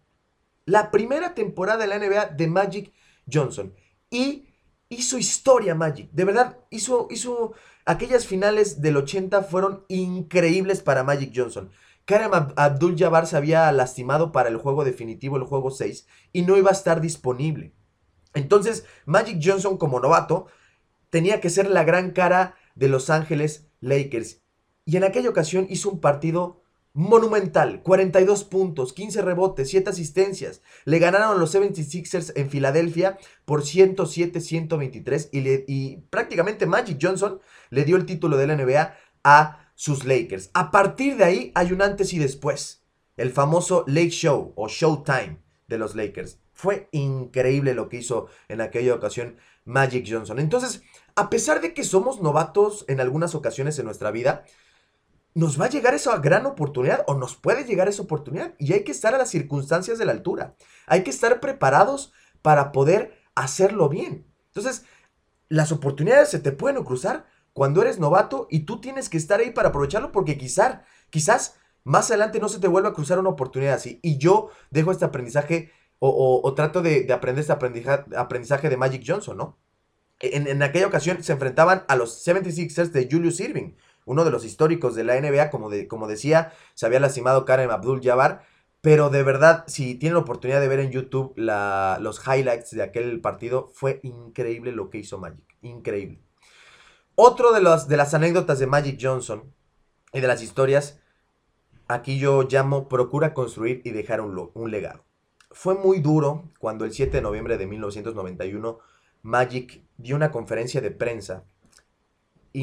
La 0.66 0.92
primera 0.92 1.34
temporada 1.34 1.84
en 1.84 1.90
la 1.90 2.00
NBA 2.00 2.26
de 2.28 2.48
Magic 2.48 2.94
Johnson. 3.32 3.74
Y 4.12 4.48
hizo 4.90 5.18
historia 5.18 5.74
Magic. 5.74 6.10
De 6.12 6.26
verdad, 6.26 6.60
hizo, 6.70 7.08
hizo 7.10 7.54
aquellas 7.86 8.28
finales 8.28 8.82
del 8.82 8.98
80 8.98 9.44
fueron 9.44 9.84
increíbles 9.88 10.82
para 10.82 11.04
Magic 11.04 11.32
Johnson. 11.36 11.72
Karim 12.06 12.32
Abdul-Jabbar 12.56 13.28
se 13.28 13.36
había 13.36 13.70
lastimado 13.72 14.32
para 14.32 14.50
el 14.50 14.58
juego 14.58 14.86
definitivo, 14.86 15.36
el 15.38 15.44
juego 15.44 15.72
6, 15.72 16.08
y 16.32 16.44
no 16.44 16.56
iba 16.56 16.70
a 16.70 16.74
estar 16.74 17.02
disponible. 17.02 17.74
Entonces, 18.34 18.86
Magic 19.06 19.42
Johnson 19.44 19.78
como 19.78 20.00
novato 20.00 20.48
tenía 21.10 21.42
que 21.42 21.50
ser 21.50 21.70
la 21.70 21.84
gran 21.84 22.12
cara 22.12 22.56
de 22.76 22.88
Los 22.88 23.10
Ángeles 23.10 23.68
Lakers. 23.82 24.42
Y 24.88 24.96
en 24.96 25.04
aquella 25.04 25.30
ocasión 25.30 25.68
hizo 25.70 25.92
un 25.92 26.00
partido 26.00 26.64
monumental. 26.94 27.84
42 27.84 28.46
puntos, 28.46 28.94
15 28.94 29.22
rebotes, 29.22 29.70
7 29.70 29.90
asistencias. 29.90 30.62
Le 30.86 30.98
ganaron 30.98 31.42
los 31.42 31.54
76ers 31.54 32.32
en 32.38 32.50
Filadelfia 32.50 33.18
por 33.44 33.64
107-123 33.64 35.28
y, 35.34 35.72
y 35.72 35.98
prácticamente 36.10 36.66
Magic 36.66 36.98
Johnson 37.02 37.42
le 37.70 37.84
dio 37.84 37.98
el 37.98 38.06
título 38.06 38.38
de 38.38 38.48
la 38.48 38.56
NBA 38.56 38.96
a 39.26 39.72
sus 39.76 40.06
Lakers. 40.06 40.52
A 40.54 40.72
partir 40.72 41.18
de 41.18 41.26
ahí 41.26 41.52
hay 41.54 41.74
un 41.74 41.82
antes 41.82 42.14
y 42.14 42.18
después. 42.18 42.86
El 43.18 43.32
famoso 43.32 43.84
Lake 43.88 44.12
Show 44.12 44.54
o 44.56 44.70
Showtime 44.70 45.40
de 45.68 45.78
los 45.78 45.96
Lakers. 45.96 46.40
Fue 46.54 46.88
increíble 46.94 47.74
lo 47.74 47.90
que 47.90 47.98
hizo 47.98 48.28
en 48.48 48.62
aquella 48.62 48.96
ocasión 48.96 49.36
Magic 49.66 50.08
Johnson. 50.10 50.40
Entonces, 50.40 50.82
a 51.16 51.30
pesar 51.30 51.60
de 51.60 51.74
que 51.74 51.84
somos 51.84 52.22
novatos 52.22 52.86
en 52.88 53.02
algunas 53.02 53.36
ocasiones 53.36 53.78
en 53.78 53.86
nuestra 53.86 54.12
vida, 54.12 54.46
nos 55.38 55.62
va 55.62 55.66
a 55.66 55.70
llegar 55.70 55.94
esa 55.94 56.18
gran 56.18 56.48
oportunidad 56.48 57.04
o 57.06 57.14
nos 57.14 57.36
puede 57.36 57.64
llegar 57.64 57.88
esa 57.88 58.02
oportunidad 58.02 58.56
y 58.58 58.74
hay 58.74 58.84
que 58.84 58.92
estar 58.92 59.14
a 59.14 59.20
las 59.20 59.30
circunstancias 59.30 60.00
de 60.00 60.06
la 60.06 60.12
altura. 60.12 60.56
Hay 60.88 61.04
que 61.04 61.12
estar 61.12 61.40
preparados 61.40 62.12
para 62.42 62.72
poder 62.72 63.14
hacerlo 63.36 63.88
bien. 63.88 64.26
Entonces, 64.48 64.86
las 65.48 65.72
oportunidades 65.72 66.30
se 66.30 66.40
te 66.40 66.52
pueden 66.52 66.84
cruzar 66.84 67.28
cuando 67.54 67.84
eres 67.84 68.00
novato 68.00 68.48
y 68.50 68.62
tú 68.62 68.82
tienes 68.82 69.10
que 69.10 69.18
estar 69.18 69.40
ahí 69.40 69.52
para 69.52 69.70
aprovecharlo 69.70 70.12
porque 70.12 70.40
quizás, 70.40 70.80
quizás 71.12 71.60
más 71.84 72.10
adelante 72.10 72.40
no 72.40 72.50
se 72.50 72.58
te 72.58 72.68
vuelva 72.68 72.90
a 72.90 72.94
cruzar 72.94 73.20
una 73.20 73.30
oportunidad 73.30 73.76
así. 73.76 74.00
Y 74.02 74.18
yo 74.18 74.50
dejo 74.72 74.92
este 74.92 75.06
aprendizaje 75.06 75.72
o, 76.00 76.52
trato 76.56 76.82
de, 76.82 77.14
aprender 77.14 77.42
este 77.42 77.54
aprendizaje, 77.54 78.70
de 78.70 78.78
Magic 78.78 79.04
Johnson, 79.06 79.38
¿no? 79.38 79.60
En, 80.20 80.64
aquella 80.64 80.88
ocasión 80.88 81.24
se 81.24 81.34
enfrentaban 81.34 81.84
a 81.88 81.96
los 81.96 82.28
76ers 82.28 82.90
de 82.90 83.08
Julius 83.12 83.40
Irving, 83.40 83.74
uno 84.08 84.24
de 84.24 84.32
los 84.32 84.46
históricos 84.46 84.96
de 84.96 85.04
la 85.04 85.20
NBA, 85.20 85.50
como, 85.50 85.70
de, 85.70 85.88
como 85.88 86.08
decía, 86.08 86.54
se 86.74 86.86
había 86.86 87.02
lastimado 87.02 87.44
Karen 87.44 87.70
Abdul 87.70 88.02
Jabbar, 88.02 88.42
pero 88.80 89.10
de 89.10 89.22
verdad, 89.22 89.66
si 89.68 89.96
tienen 89.96 90.14
la 90.14 90.22
oportunidad 90.22 90.62
de 90.62 90.70
ver 90.70 90.80
en 90.80 90.92
YouTube 90.92 91.34
los 91.36 92.22
highlights 92.26 92.72
de 92.72 92.84
aquel 92.84 93.20
partido, 93.20 93.70
fue 93.74 94.00
increíble 94.04 94.72
lo 94.72 94.90
que 94.90 95.00
hizo 95.00 95.20
Magic, 95.20 95.44
increíble. 95.62 96.22
Otro 97.16 97.52
de, 97.52 97.62
los, 97.62 97.90
de 97.90 97.98
las 97.98 98.14
anécdotas 98.14 98.60
de 98.60 98.68
Magic 98.68 98.98
Johnson 99.02 99.54
y 100.14 100.22
de 100.22 100.28
las 100.28 100.42
historias, 100.42 101.02
aquí 101.90 102.18
yo 102.18 102.44
llamo 102.44 102.88
procura 102.88 103.34
construir 103.34 103.82
y 103.84 103.90
dejar 103.90 104.22
un, 104.22 104.52
un 104.54 104.72
legado. 104.72 105.04
Fue 105.52 105.76
muy 105.76 106.00
duro 106.00 106.50
cuando 106.60 106.86
el 106.86 106.94
7 106.94 107.18
de 107.18 107.22
noviembre 107.22 107.58
de 107.58 107.68
1991 107.68 108.80
Magic 109.22 109.84
dio 109.98 110.16
una 110.16 110.32
conferencia 110.32 110.80
de 110.80 110.92
prensa 110.92 111.44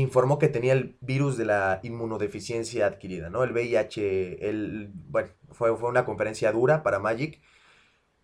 informó 0.01 0.39
que 0.39 0.49
tenía 0.49 0.73
el 0.73 0.97
virus 1.01 1.37
de 1.37 1.45
la 1.45 1.81
inmunodeficiencia 1.83 2.87
adquirida, 2.87 3.31
¿no? 3.31 3.45
El 3.45 3.53
VIH, 3.53 4.49
el, 4.49 4.91
bueno, 4.93 5.29
fue, 5.51 5.77
fue 5.77 5.89
una 5.89 6.05
conferencia 6.05 6.51
dura 6.53 6.83
para 6.83 6.99
Magic, 6.99 7.41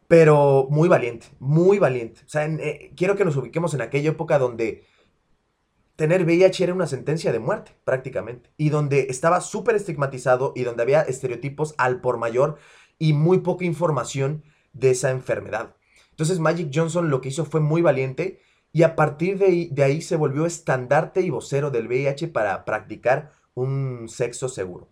pero 0.09 0.67
muy 0.71 0.89
valiente, 0.89 1.29
muy 1.39 1.79
valiente. 1.79 2.23
O 2.27 2.29
sea, 2.29 2.45
eh, 2.45 2.93
quiero 2.97 3.17
que 3.17 3.25
nos 3.25 3.37
ubiquemos 3.37 3.75
en 3.75 3.83
aquella 3.83 4.11
época 4.11 4.39
donde 4.39 4.85
tener 5.95 6.25
VIH 6.25 6.65
era 6.65 6.75
una 6.75 6.87
sentencia 6.87 7.31
de 7.31 7.39
muerte, 7.39 7.73
prácticamente, 7.85 8.50
y 8.57 8.71
donde 8.71 9.07
estaba 9.11 9.41
súper 9.41 9.77
estigmatizado 9.77 10.53
y 10.57 10.65
donde 10.65 10.83
había 10.83 11.03
estereotipos 11.03 11.75
al 11.79 12.00
por 12.00 12.19
mayor 12.19 12.57
y 12.99 13.12
muy 13.12 13.39
poca 13.39 13.65
información 13.65 14.43
de 14.73 14.91
esa 14.91 15.11
enfermedad. 15.11 15.77
Entonces 16.11 16.39
Magic 16.39 16.71
Johnson 16.75 17.11
lo 17.11 17.21
que 17.21 17.29
hizo 17.29 17.45
fue 17.45 17.61
muy 17.61 17.83
valiente 17.83 18.41
y 18.73 18.83
a 18.83 18.95
partir 18.95 19.39
de 19.39 19.83
ahí, 19.83 20.03
se 20.03 20.17
volvió 20.17 20.47
estandarte 20.47 21.23
y 21.23 21.31
vocero 21.31 21.71
del 21.71 21.89
VIH 21.89 22.29
para 22.29 22.65
practicar 22.65 23.33
un 23.55 24.09
sexo 24.09 24.49
seguro. 24.49 24.89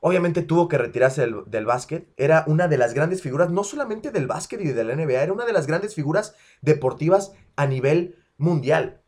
Obviamente 0.00 0.42
tuvo 0.42 0.68
que 0.68 0.78
retirarse 0.78 1.20
del, 1.20 1.42
del, 1.46 1.66
básquet. 1.66 2.08
Era 2.16 2.44
una 2.46 2.68
de 2.68 2.78
las 2.78 2.94
grandes 2.94 3.20
figuras, 3.20 3.50
no 3.50 3.64
solamente 3.64 4.10
del 4.10 4.26
básquet 4.26 4.62
y 4.62 4.68
de 4.68 4.84
la 4.84 4.96
NBA, 4.96 5.22
era 5.22 5.32
una 5.32 5.44
de 5.44 5.52
las 5.52 5.66
grandes 5.66 5.94
figuras 5.94 6.34
deportivas 6.62 7.32
a 7.56 7.66
nivel 7.66 8.16
mundial. 8.38 9.02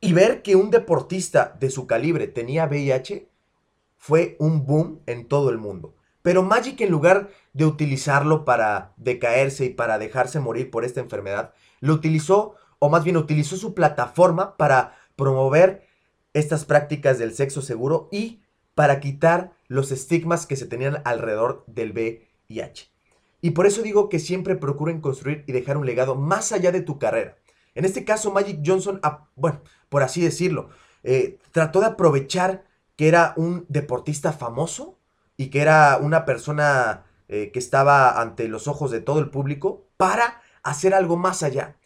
Y 0.00 0.12
ver 0.12 0.42
que 0.42 0.56
un 0.56 0.70
deportista 0.70 1.56
de 1.58 1.70
su 1.70 1.86
calibre 1.86 2.26
tenía 2.26 2.66
VIH 2.66 3.30
fue 3.96 4.36
un 4.38 4.66
boom 4.66 5.00
en 5.06 5.26
todo 5.28 5.48
el 5.48 5.56
mundo. 5.56 5.96
Pero 6.20 6.42
Magic 6.42 6.78
en 6.82 6.90
lugar 6.90 7.30
de 7.54 7.64
utilizarlo 7.64 8.44
para 8.44 8.92
decaerse 8.98 9.64
y 9.64 9.70
para 9.70 9.98
dejarse 9.98 10.40
morir 10.40 10.70
por 10.70 10.84
esta 10.84 11.00
enfermedad, 11.00 11.54
lo 11.80 11.94
utilizó, 11.94 12.56
o 12.84 12.90
más 12.90 13.02
bien 13.02 13.16
utilizó 13.16 13.56
su 13.56 13.72
plataforma 13.72 14.58
para 14.58 14.94
promover 15.16 15.86
estas 16.34 16.66
prácticas 16.66 17.18
del 17.18 17.34
sexo 17.34 17.62
seguro 17.62 18.10
y 18.12 18.42
para 18.74 19.00
quitar 19.00 19.54
los 19.68 19.90
estigmas 19.90 20.44
que 20.44 20.56
se 20.56 20.66
tenían 20.66 21.00
alrededor 21.06 21.64
del 21.66 21.92
VIH. 21.92 22.90
Y 23.40 23.52
por 23.52 23.66
eso 23.66 23.80
digo 23.80 24.10
que 24.10 24.18
siempre 24.18 24.54
procuren 24.54 25.00
construir 25.00 25.44
y 25.46 25.52
dejar 25.52 25.78
un 25.78 25.86
legado 25.86 26.14
más 26.14 26.52
allá 26.52 26.72
de 26.72 26.82
tu 26.82 26.98
carrera. 26.98 27.38
En 27.74 27.86
este 27.86 28.04
caso, 28.04 28.30
Magic 28.30 28.60
Johnson, 28.62 29.00
bueno, 29.34 29.62
por 29.88 30.02
así 30.02 30.20
decirlo, 30.20 30.68
eh, 31.04 31.38
trató 31.52 31.80
de 31.80 31.86
aprovechar 31.86 32.64
que 32.96 33.08
era 33.08 33.32
un 33.38 33.64
deportista 33.70 34.34
famoso 34.34 34.98
y 35.38 35.46
que 35.46 35.62
era 35.62 35.96
una 36.02 36.26
persona 36.26 37.06
eh, 37.28 37.50
que 37.50 37.60
estaba 37.60 38.20
ante 38.20 38.46
los 38.46 38.68
ojos 38.68 38.90
de 38.90 39.00
todo 39.00 39.20
el 39.20 39.30
público 39.30 39.86
para 39.96 40.42
hacer 40.62 40.92
algo 40.92 41.16
más 41.16 41.42
allá. 41.42 41.76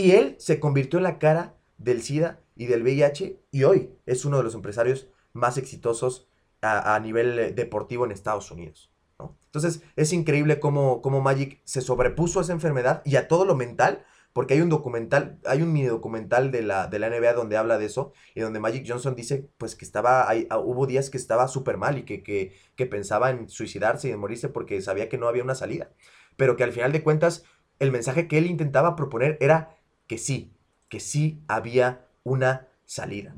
Y 0.00 0.12
él 0.12 0.34
se 0.38 0.60
convirtió 0.60 0.98
en 0.98 1.02
la 1.02 1.18
cara 1.18 1.56
del 1.76 2.00
SIDA 2.00 2.40
y 2.56 2.64
del 2.64 2.82
VIH 2.82 3.38
y 3.50 3.64
hoy 3.64 3.90
es 4.06 4.24
uno 4.24 4.38
de 4.38 4.44
los 4.44 4.54
empresarios 4.54 5.08
más 5.34 5.58
exitosos 5.58 6.26
a, 6.62 6.98
nivel 7.00 7.38
eh, 7.38 7.52
deportivo 7.52 8.06
en 8.06 8.10
Estados 8.10 8.50
Unidos. 8.50 8.90
Entonces 9.18 9.82
es 9.96 10.14
increíble 10.14 10.58
cómo, 10.58 11.02
cómo 11.02 11.20
Magic 11.20 11.60
se 11.64 11.82
sobrepuso 11.82 12.38
a 12.38 12.42
esa 12.42 12.54
enfermedad 12.54 13.02
y 13.04 13.16
a 13.16 13.28
todo 13.28 13.44
lo 13.44 13.56
mental 13.56 14.02
porque 14.32 14.54
hay 14.54 14.62
un 14.62 14.70
documental, 14.70 15.38
hay 15.44 15.60
un 15.60 15.70
mini 15.70 15.88
documental 15.88 16.50
de 16.50 16.62
la, 16.62 16.86
de 16.86 16.98
la 16.98 17.10
NBA 17.10 17.34
donde 17.34 17.58
habla 17.58 17.76
de 17.76 17.84
eso 17.84 18.14
y 18.34 18.40
donde 18.40 18.58
Magic 18.58 18.86
Johnson 18.88 19.14
dice 19.14 19.50
pues 19.58 19.76
que 19.76 19.84
estaba, 19.84 20.30
hay, 20.30 20.46
ah, 20.48 20.60
hubo 20.60 20.86
días 20.86 21.10
que 21.10 21.18
estaba 21.18 21.46
súper 21.46 21.76
mal 21.76 21.98
y 21.98 22.04
que, 22.04 22.22
que, 22.22 22.54
que 22.74 22.86
pensaba 22.86 23.28
en 23.28 23.50
suicidarse 23.50 24.08
y 24.08 24.12
en 24.12 24.18
morirse 24.18 24.48
porque 24.48 24.80
sabía 24.80 25.10
que 25.10 25.18
no 25.18 25.28
había 25.28 25.44
una 25.44 25.54
salida, 25.54 25.90
pero 26.38 26.56
que 26.56 26.64
al 26.64 26.72
final 26.72 26.90
de 26.90 27.02
cuentas 27.02 27.44
el 27.80 27.92
mensaje 27.92 28.28
que 28.28 28.38
él 28.38 28.46
intentaba 28.46 28.96
proponer 28.96 29.36
era 29.40 29.79
que 30.10 30.18
sí, 30.18 30.52
que 30.88 30.98
sí 30.98 31.40
había 31.46 32.08
una 32.24 32.66
salida. 32.84 33.36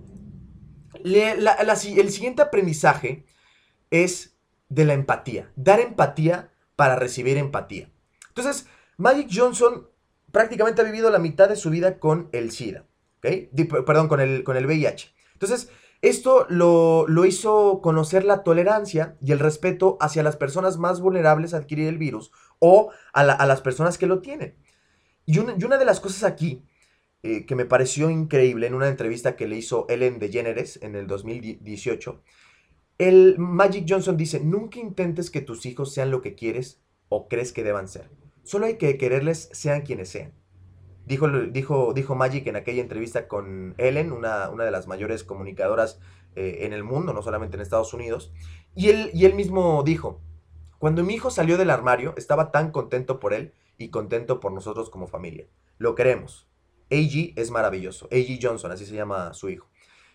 el 1.04 2.10
siguiente 2.10 2.40
aprendizaje 2.40 3.26
es 3.90 4.38
de 4.70 4.86
la 4.86 4.94
empatía, 4.94 5.52
dar 5.54 5.80
empatía 5.80 6.50
para 6.74 6.96
recibir 6.96 7.36
empatía. 7.36 7.90
Entonces, 8.28 8.68
Magic 8.96 9.28
Johnson 9.30 9.86
prácticamente 10.30 10.80
ha 10.80 10.86
vivido 10.86 11.10
la 11.10 11.18
mitad 11.18 11.46
de 11.46 11.56
su 11.56 11.68
vida 11.68 11.98
con 11.98 12.30
el 12.32 12.50
SIDA, 12.52 12.86
¿ok? 13.18 13.84
Perdón, 13.84 14.08
con 14.08 14.22
el, 14.22 14.42
con 14.42 14.56
el 14.56 14.64
VIH. 14.64 15.12
Entonces, 15.34 15.68
esto 16.00 16.46
lo, 16.48 17.06
hizo 17.26 17.82
conocer 17.82 18.24
la 18.24 18.44
tolerancia 18.44 19.18
y 19.20 19.32
el 19.32 19.40
respeto 19.40 19.98
hacia 20.00 20.22
las 20.22 20.36
personas 20.36 20.78
más 20.78 21.02
vulnerables 21.02 21.52
a 21.52 21.58
adquirir 21.58 21.88
el 21.88 21.98
virus 21.98 22.32
o 22.60 22.92
a, 23.12 23.24
las 23.24 23.60
personas 23.60 23.98
que 23.98 24.06
lo 24.06 24.22
tienen. 24.22 24.56
Y 25.24 25.38
una, 25.38 25.78
de 25.78 25.84
las 25.84 26.00
cosas 26.00 26.24
aquí 26.24 26.64
eh, 27.22 27.46
que 27.46 27.54
me 27.54 27.64
pareció 27.64 28.10
increíble 28.10 28.66
en 28.66 28.74
una 28.74 28.88
entrevista 28.88 29.36
que 29.36 29.46
le 29.46 29.56
hizo 29.56 29.86
Ellen 29.88 30.18
DeGeneres 30.18 30.80
en 30.82 30.96
el 30.96 31.06
2018, 31.06 32.22
el 32.98 33.38
Magic 33.38 33.86
Johnson 33.88 34.16
dice, 34.16 34.40
nunca 34.40 34.78
intentes 34.78 35.30
que 35.30 35.40
tus 35.40 35.64
hijos 35.66 35.92
sean 35.92 36.10
lo 36.10 36.20
que 36.22 36.34
quieres 36.34 36.80
o 37.08 37.28
crees 37.28 37.52
que 37.52 37.64
deban 37.64 37.88
ser. 37.88 38.10
Solo 38.42 38.66
hay 38.66 38.76
que 38.76 38.98
quererles 38.98 39.48
sean 39.52 39.82
quienes 39.82 40.08
sean. 40.08 40.32
Dijo, 41.06 41.28
dijo, 41.28 41.92
dijo 41.94 42.14
Magic 42.14 42.46
en 42.46 42.56
aquella 42.56 42.82
entrevista 42.82 43.28
con 43.28 43.74
Ellen, 43.78 44.12
una, 44.12 44.50
una 44.50 44.64
de 44.64 44.70
las 44.70 44.86
mayores 44.86 45.24
comunicadoras 45.24 46.00
eh, 46.36 46.58
en 46.62 46.72
el 46.72 46.84
mundo, 46.84 47.12
no 47.12 47.22
solamente 47.22 47.56
en 47.56 47.62
Estados 47.62 47.92
Unidos. 47.92 48.32
Y 48.74 48.88
él, 48.88 49.10
y 49.12 49.24
él 49.24 49.34
mismo 49.34 49.82
dijo, 49.84 50.20
cuando 50.78 51.04
mi 51.04 51.14
hijo 51.14 51.30
salió 51.30 51.58
del 51.58 51.70
armario, 51.70 52.14
estaba 52.16 52.50
tan 52.50 52.70
contento 52.70 53.20
por 53.20 53.34
él 53.34 53.52
y 53.82 53.90
contento 53.90 54.40
por 54.40 54.52
nosotros 54.52 54.90
como 54.90 55.06
familia. 55.06 55.46
Lo 55.78 55.94
queremos. 55.94 56.48
AG 56.90 57.32
es 57.36 57.50
maravilloso. 57.50 58.08
AG 58.12 58.38
Johnson, 58.40 58.70
así 58.70 58.86
se 58.86 58.94
llama 58.94 59.32
su 59.34 59.48
hijo. 59.48 59.68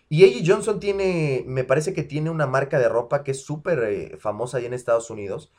Y 0.08 0.24
AG 0.24 0.46
Johnson 0.46 0.80
tiene, 0.80 1.44
me 1.46 1.64
parece 1.64 1.92
que 1.92 2.02
tiene 2.02 2.30
una 2.30 2.46
marca 2.46 2.78
de 2.78 2.88
ropa 2.88 3.24
que 3.24 3.32
es 3.32 3.44
súper 3.44 3.78
eh, 3.84 4.16
famosa 4.18 4.58
ahí 4.58 4.66
en 4.66 4.74
Estados 4.74 5.10
Unidos. 5.10 5.52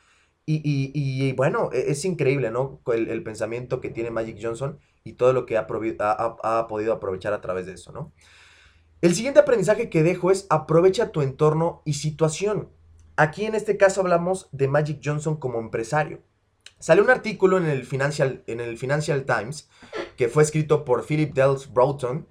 Y, 0.46 1.32
bueno, 1.34 1.70
e, 1.72 1.92
es 1.92 2.04
increíble, 2.04 2.50
¿no? 2.50 2.80
El, 2.92 3.22
pensamiento 3.22 3.80
que 3.80 3.90
tiene 3.90 4.10
Magic 4.10 4.38
Johnson 4.42 4.80
y 5.04 5.12
todo 5.12 5.32
lo 5.32 5.46
que 5.46 5.56
ha, 5.56 5.66
ha, 5.68 6.66
podido 6.66 6.92
aprovechar 6.92 7.32
a 7.32 7.40
través 7.40 7.66
de 7.66 7.74
eso, 7.74 7.92
¿no? 7.92 8.12
El 9.00 9.14
siguiente 9.14 9.38
aprendizaje 9.38 9.88
que 9.88 10.02
dejo 10.02 10.32
es 10.32 10.46
aprovecha 10.50 11.12
tu 11.12 11.22
entorno 11.22 11.82
y 11.84 11.94
situación. 11.94 12.68
Aquí 13.16 13.44
en 13.44 13.54
este 13.54 13.76
caso 13.76 14.00
hablamos 14.00 14.48
de 14.50 14.66
Magic 14.66 15.00
Johnson 15.04 15.36
como 15.36 15.60
empresario. 15.60 16.20
Sale 16.80 17.02
un 17.02 17.10
artículo 17.10 17.58
en 17.58 17.66
el 17.66 17.84
Financial, 17.84 18.42
en 18.46 18.60
el 18.60 18.76
Financial 18.78 19.24
Times 19.24 19.68
que 20.16 20.28
fue 20.28 20.42
escrito 20.42 20.84
por 20.84 21.06
Philip 21.06 21.32
Dells 21.32 21.72
Broughton, 21.72 22.26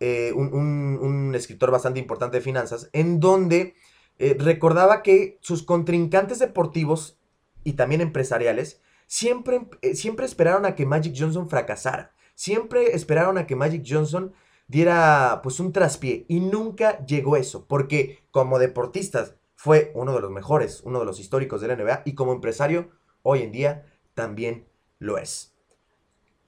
eh, 0.00 0.32
un, 0.34 1.32
escritor 1.34 1.70
bastante 1.70 1.98
importante 1.98 2.36
de 2.36 2.42
finanzas, 2.42 2.90
en 2.92 3.20
donde 3.20 3.74
eh, 4.18 4.36
recordaba 4.38 5.02
que 5.02 5.38
sus 5.40 5.62
contrincantes 5.62 6.38
deportivos 6.38 7.18
y 7.64 7.72
también 7.72 8.00
empresariales, 8.02 8.82
siempre, 9.06 9.66
eh, 9.80 9.94
siempre 9.94 10.26
esperaron 10.26 10.66
a 10.66 10.74
que 10.74 10.84
Magic 10.84 11.14
Johnson 11.16 11.48
fracasara. 11.48 12.12
Siempre 12.34 12.94
esperaron 12.94 13.38
a 13.38 13.46
que 13.46 13.56
Magic 13.56 13.84
Johnson 13.88 14.34
diera 14.68 15.40
pues 15.42 15.60
un 15.60 15.72
traspié 15.72 16.26
y 16.28 16.40
nunca 16.40 17.04
llegó 17.06 17.36
eso, 17.36 17.66
porque 17.66 18.24
como 18.30 18.58
deportistas 18.58 19.36
fue 19.54 19.92
uno 19.94 20.14
de 20.14 20.20
los 20.20 20.30
mejores, 20.30 20.82
uno 20.84 20.98
de 21.00 21.06
los 21.06 21.20
históricos 21.20 21.60
de 21.60 21.68
la 21.68 21.76
NBA 21.76 22.02
y 22.04 22.14
como 22.14 22.32
empresario 22.32 22.90
hoy 23.22 23.42
en 23.42 23.52
día 23.52 23.86
también 24.14 24.66
lo 24.98 25.18
es. 25.18 25.54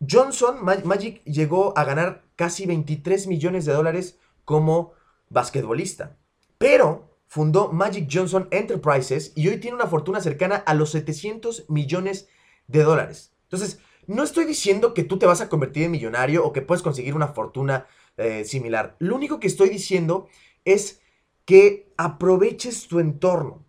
Johnson, 0.08 0.58
Magic 0.62 1.22
llegó 1.24 1.76
a 1.78 1.84
ganar 1.84 2.24
casi 2.36 2.66
23 2.66 3.26
millones 3.26 3.64
de 3.64 3.72
dólares 3.72 4.18
como 4.44 4.92
basquetbolista, 5.30 6.16
pero 6.58 7.18
fundó 7.26 7.72
Magic 7.72 8.08
Johnson 8.10 8.48
Enterprises 8.50 9.32
y 9.34 9.48
hoy 9.48 9.58
tiene 9.58 9.76
una 9.76 9.86
fortuna 9.86 10.20
cercana 10.20 10.56
a 10.56 10.74
los 10.74 10.90
700 10.90 11.68
millones 11.68 12.28
de 12.68 12.82
dólares. 12.82 13.34
Entonces, 13.44 13.80
no 14.06 14.22
estoy 14.22 14.44
diciendo 14.44 14.94
que 14.94 15.04
tú 15.04 15.18
te 15.18 15.26
vas 15.26 15.40
a 15.40 15.48
convertir 15.48 15.84
en 15.84 15.90
millonario 15.92 16.44
o 16.44 16.52
que 16.52 16.62
puedes 16.62 16.82
conseguir 16.82 17.14
una 17.14 17.28
fortuna 17.28 17.86
eh, 18.16 18.44
similar. 18.44 18.96
Lo 18.98 19.16
único 19.16 19.40
que 19.40 19.46
estoy 19.46 19.68
diciendo 19.68 20.28
es 20.64 21.00
que 21.44 21.92
aproveches 21.96 22.86
tu 22.86 23.00
entorno. 23.00 23.63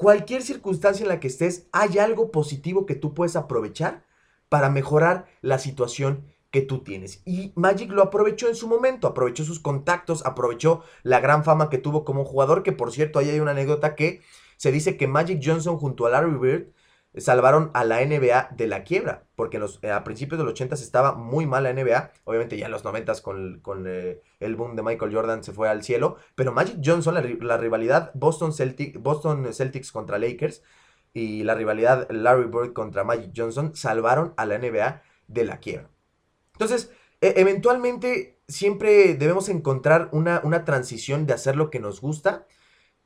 Cualquier 0.00 0.40
circunstancia 0.40 1.02
en 1.02 1.10
la 1.10 1.20
que 1.20 1.26
estés, 1.26 1.68
hay 1.72 1.98
algo 1.98 2.30
positivo 2.30 2.86
que 2.86 2.94
tú 2.94 3.12
puedes 3.12 3.36
aprovechar 3.36 4.02
para 4.48 4.70
mejorar 4.70 5.26
la 5.42 5.58
situación 5.58 6.24
que 6.50 6.62
tú 6.62 6.78
tienes. 6.78 7.20
Y 7.26 7.52
Magic 7.54 7.92
lo 7.92 8.00
aprovechó 8.00 8.48
en 8.48 8.54
su 8.54 8.66
momento, 8.66 9.06
aprovechó 9.06 9.44
sus 9.44 9.60
contactos, 9.60 10.24
aprovechó 10.24 10.82
la 11.02 11.20
gran 11.20 11.44
fama 11.44 11.68
que 11.68 11.76
tuvo 11.76 12.06
como 12.06 12.24
jugador, 12.24 12.62
que 12.62 12.72
por 12.72 12.92
cierto, 12.92 13.18
ahí 13.18 13.28
hay 13.28 13.40
una 13.40 13.50
anécdota 13.50 13.94
que 13.94 14.22
se 14.56 14.72
dice 14.72 14.96
que 14.96 15.06
Magic 15.06 15.42
Johnson 15.44 15.76
junto 15.76 16.06
a 16.06 16.10
Larry 16.10 16.38
Bird 16.38 16.68
salvaron 17.16 17.70
a 17.74 17.84
la 17.84 18.04
NBA 18.04 18.50
de 18.52 18.66
la 18.66 18.84
quiebra, 18.84 19.24
porque 19.34 19.58
los, 19.58 19.80
eh, 19.82 19.90
a 19.90 20.04
principios 20.04 20.38
de 20.38 20.44
los 20.44 20.52
80 20.52 20.76
estaba 20.76 21.14
muy 21.14 21.46
mal 21.46 21.64
la 21.64 21.72
NBA, 21.72 22.12
obviamente 22.24 22.56
ya 22.56 22.66
en 22.66 22.72
los 22.72 22.84
90 22.84 23.20
con, 23.22 23.84
eh, 23.86 24.20
el 24.38 24.56
boom 24.56 24.76
de 24.76 24.82
Michael 24.82 25.14
Jordan 25.14 25.42
se 25.42 25.52
fue 25.52 25.68
al 25.68 25.82
cielo, 25.82 26.16
pero 26.34 26.52
Magic 26.52 26.78
Johnson, 26.84 27.14
la, 27.14 27.56
rivalidad 27.56 28.12
Boston, 28.14 28.52
Boston 29.00 29.52
Celtics 29.52 29.90
contra 29.90 30.18
Lakers 30.18 30.62
y 31.12 31.42
la 31.42 31.54
rivalidad 31.54 32.08
Larry 32.10 32.46
Bird 32.46 32.72
contra 32.72 33.02
Magic 33.02 33.32
Johnson 33.36 33.74
salvaron 33.74 34.32
a 34.36 34.46
la 34.46 34.58
NBA 34.58 35.02
de 35.26 35.44
la 35.44 35.58
quiebra. 35.58 35.90
Entonces, 36.52 36.92
e, 37.20 37.34
eventualmente 37.36 38.38
siempre 38.46 39.14
debemos 39.14 39.48
encontrar 39.48 40.08
una, 40.12 40.40
una 40.44 40.64
transición 40.64 41.26
de 41.26 41.32
hacer 41.32 41.56
lo 41.56 41.70
que 41.70 41.80
nos 41.80 42.00
gusta 42.00 42.46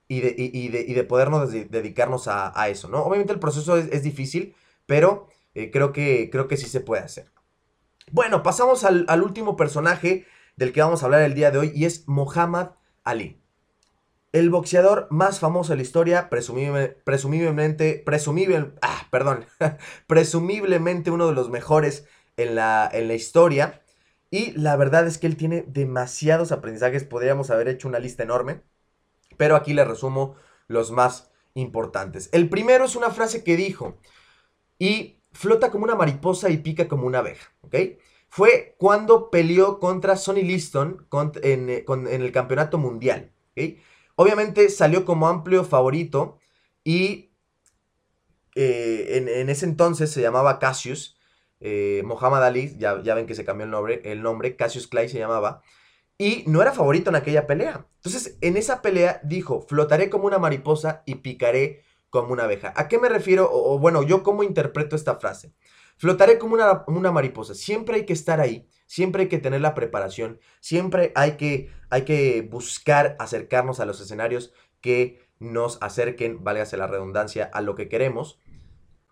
y 0.08 0.20
de, 0.20 0.34
y, 0.36 0.68
de, 0.68 0.80
y 0.82 0.94
de 0.94 1.04
podernos 1.04 1.50
dedicarnos 1.50 2.28
a, 2.28 2.68
eso, 2.68 2.88
¿no? 2.88 3.02
Obviamente 3.02 3.32
el 3.32 3.40
proceso 3.40 3.76
es, 3.76 4.02
difícil, 4.02 4.54
pero 4.86 5.28
eh, 5.54 5.70
creo, 5.70 5.92
que, 5.92 6.28
creo 6.30 6.46
que 6.48 6.56
sí 6.56 6.66
se 6.66 6.80
puede 6.80 7.02
hacer. 7.02 7.30
Bueno, 8.10 8.42
pasamos 8.42 8.84
al, 8.84 9.22
último 9.22 9.56
personaje 9.56 10.26
del 10.56 10.72
que 10.72 10.82
vamos 10.82 11.02
a 11.02 11.06
hablar 11.06 11.22
el 11.22 11.34
día 11.34 11.50
de 11.50 11.58
hoy 11.58 11.72
y 11.74 11.86
es 11.86 12.06
Muhammad 12.06 12.72
Ali. 13.02 13.40
El 14.32 14.50
boxeador 14.50 15.06
más 15.10 15.38
famoso 15.38 15.72
de 15.72 15.76
la 15.76 15.82
historia, 15.82 16.28
presumiblemente, 16.28 18.02
presumible, 18.04 18.72
ah, 18.82 19.06
perdón, 19.10 19.46
presumiblemente 20.06 21.12
uno 21.12 21.28
de 21.28 21.34
los 21.34 21.50
mejores 21.50 22.06
en 22.36 22.56
la, 22.56 22.90
en 22.92 23.08
la 23.08 23.14
historia. 23.14 23.80
Y 24.30 24.50
la 24.52 24.74
verdad 24.76 25.06
es 25.06 25.18
que 25.18 25.28
él 25.28 25.36
tiene 25.36 25.64
demasiados 25.68 26.50
aprendizajes, 26.50 27.04
podríamos 27.04 27.50
haber 27.50 27.68
hecho 27.68 27.86
una 27.86 28.00
lista 28.00 28.24
enorme 28.24 28.60
pero 29.36 29.56
aquí 29.56 29.74
le 29.74 29.84
resumo 29.84 30.36
los 30.68 30.90
más 30.90 31.30
importantes. 31.54 32.28
El 32.32 32.48
primero 32.48 32.84
es 32.84 32.96
una 32.96 33.10
frase 33.10 33.44
que 33.44 33.56
dijo, 33.56 33.98
y 34.78 35.20
flota 35.32 35.70
como 35.70 35.84
una 35.84 35.94
mariposa 35.94 36.50
y 36.50 36.58
pica 36.58 36.88
como 36.88 37.06
una 37.06 37.18
abeja, 37.18 37.52
¿ok? 37.62 37.76
Fue 38.28 38.74
cuando 38.78 39.30
peleó 39.30 39.78
contra 39.78 40.16
Sonny 40.16 40.42
Liston 40.42 41.06
eh, 41.42 41.84
en, 41.86 42.22
el 42.22 42.32
campeonato 42.32 42.78
mundial. 42.78 43.32
Obviamente 44.16 44.68
salió 44.70 45.04
como 45.04 45.28
amplio 45.28 45.64
favorito 45.64 46.38
y 46.82 47.32
eh, 48.56 49.24
en, 49.36 49.48
ese 49.48 49.66
entonces 49.66 50.10
se 50.10 50.20
llamaba 50.20 50.58
Cassius, 50.58 51.16
eh, 51.60 52.02
Muhammad 52.04 52.44
Ali, 52.44 52.76
ya, 52.78 53.02
ya, 53.02 53.14
ven 53.14 53.26
que 53.26 53.34
se 53.34 53.44
cambió 53.44 53.64
el 53.64 53.70
nombre, 53.70 54.02
el 54.04 54.22
nombre, 54.22 54.56
Cassius 54.56 54.86
Clay 54.86 55.08
se 55.08 55.18
llamaba, 55.18 55.62
y 56.18 56.44
no 56.46 56.62
era 56.62 56.72
favorito 56.72 57.10
en 57.10 57.16
aquella 57.16 57.46
pelea. 57.46 57.86
Entonces, 57.96 58.38
en 58.40 58.56
esa 58.56 58.82
pelea 58.82 59.20
dijo, 59.24 59.62
flotaré 59.62 60.10
como 60.10 60.26
una 60.26 60.38
mariposa 60.38 61.02
y 61.06 61.16
picaré 61.16 61.82
como 62.10 62.32
una 62.32 62.44
abeja. 62.44 62.72
¿A 62.76 62.86
qué 62.86 62.98
me 62.98 63.08
refiero? 63.08 63.48
O, 63.50 63.78
bueno, 63.78 64.02
yo 64.02 64.22
cómo 64.22 64.42
interpreto 64.42 64.94
esta 64.94 65.16
frase. 65.16 65.52
Flotaré 65.96 66.38
como 66.38 66.54
una, 66.54 67.10
mariposa. 67.10 67.54
Siempre 67.54 67.96
hay 67.96 68.06
que 68.06 68.12
estar 68.12 68.40
ahí, 68.40 68.68
siempre 68.86 69.22
hay 69.22 69.28
que 69.28 69.38
tener 69.38 69.60
la 69.60 69.74
preparación, 69.74 70.40
siempre 70.60 71.12
hay 71.14 71.36
que, 71.36 71.70
hay 71.90 72.02
que 72.02 72.42
buscar 72.42 73.16
acercarnos 73.18 73.80
a 73.80 73.86
los 73.86 74.00
escenarios 74.00 74.52
que 74.80 75.26
nos 75.38 75.78
acerquen, 75.82 76.44
válgase 76.44 76.76
la 76.76 76.86
redundancia, 76.86 77.50
a 77.52 77.60
lo 77.60 77.74
que 77.74 77.88
queremos. 77.88 78.38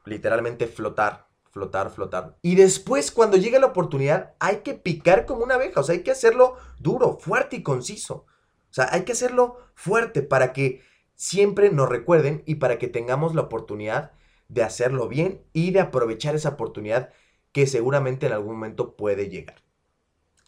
Literalmente 0.05 0.67
flotar, 0.67 1.29
flotar, 1.53 1.91
flotar. 1.91 2.39
Y 2.43 2.57
después, 2.57 3.13
cuando 3.13 3.37
llegue 3.37 3.61
la 3.61 3.67
oportunidad, 3.67 4.35
hay 4.41 4.59
que 4.59 4.75
picar 4.75 5.27
como 5.27 5.45
una 5.45 5.55
abeja. 5.55 5.81
O 5.81 5.83
sea, 5.85 5.95
hay 5.95 6.03
que 6.03 6.11
hacerlo 6.11 6.57
duro, 6.79 7.19
fuerte 7.21 7.57
y 7.57 7.63
conciso. 7.63 8.27
O 8.71 8.75
sea, 8.75 8.89
hay 8.91 9.03
que 9.03 9.13
hacerlo 9.13 9.59
fuerte 9.75 10.23
para 10.23 10.53
que 10.53 10.83
siempre 11.15 11.71
nos 11.71 11.89
recuerden 11.89 12.43
y 12.47 12.57
para 12.57 12.79
que 12.79 12.89
tengamos 12.89 13.35
la 13.35 13.43
oportunidad 13.43 14.13
de 14.49 14.63
hacerlo 14.63 15.09
bien 15.09 15.45
y 15.53 15.71
de 15.71 15.81
aprovechar 15.81 16.35
esa 16.35 16.51
oportunidad 16.51 17.11
que 17.53 17.67
seguramente 17.67 18.27
en 18.27 18.33
algún 18.33 18.55
momento 18.55 18.97
puede 18.97 19.29
llegar. 19.29 19.63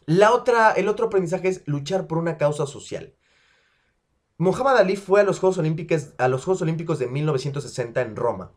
La 0.06 0.32
otra, 0.32 0.72
el 0.72 0.88
otro 0.88 1.06
aprendizaje 1.06 1.48
es 1.48 1.62
luchar 1.66 2.06
por 2.06 2.18
una 2.18 2.38
causa 2.38 2.66
social. 2.66 3.14
Muhammad 4.36 4.78
Ali 4.78 4.96
fue 4.96 5.20
a 5.20 5.24
los 5.24 5.38
Juegos 5.38 5.58
Olímpicos, 5.58 6.14
a 6.18 6.28
los 6.28 6.44
Juegos 6.44 6.62
Olímpicos 6.62 6.98
de 6.98 7.08
1960 7.08 8.00
en 8.00 8.16
Roma. 8.16 8.52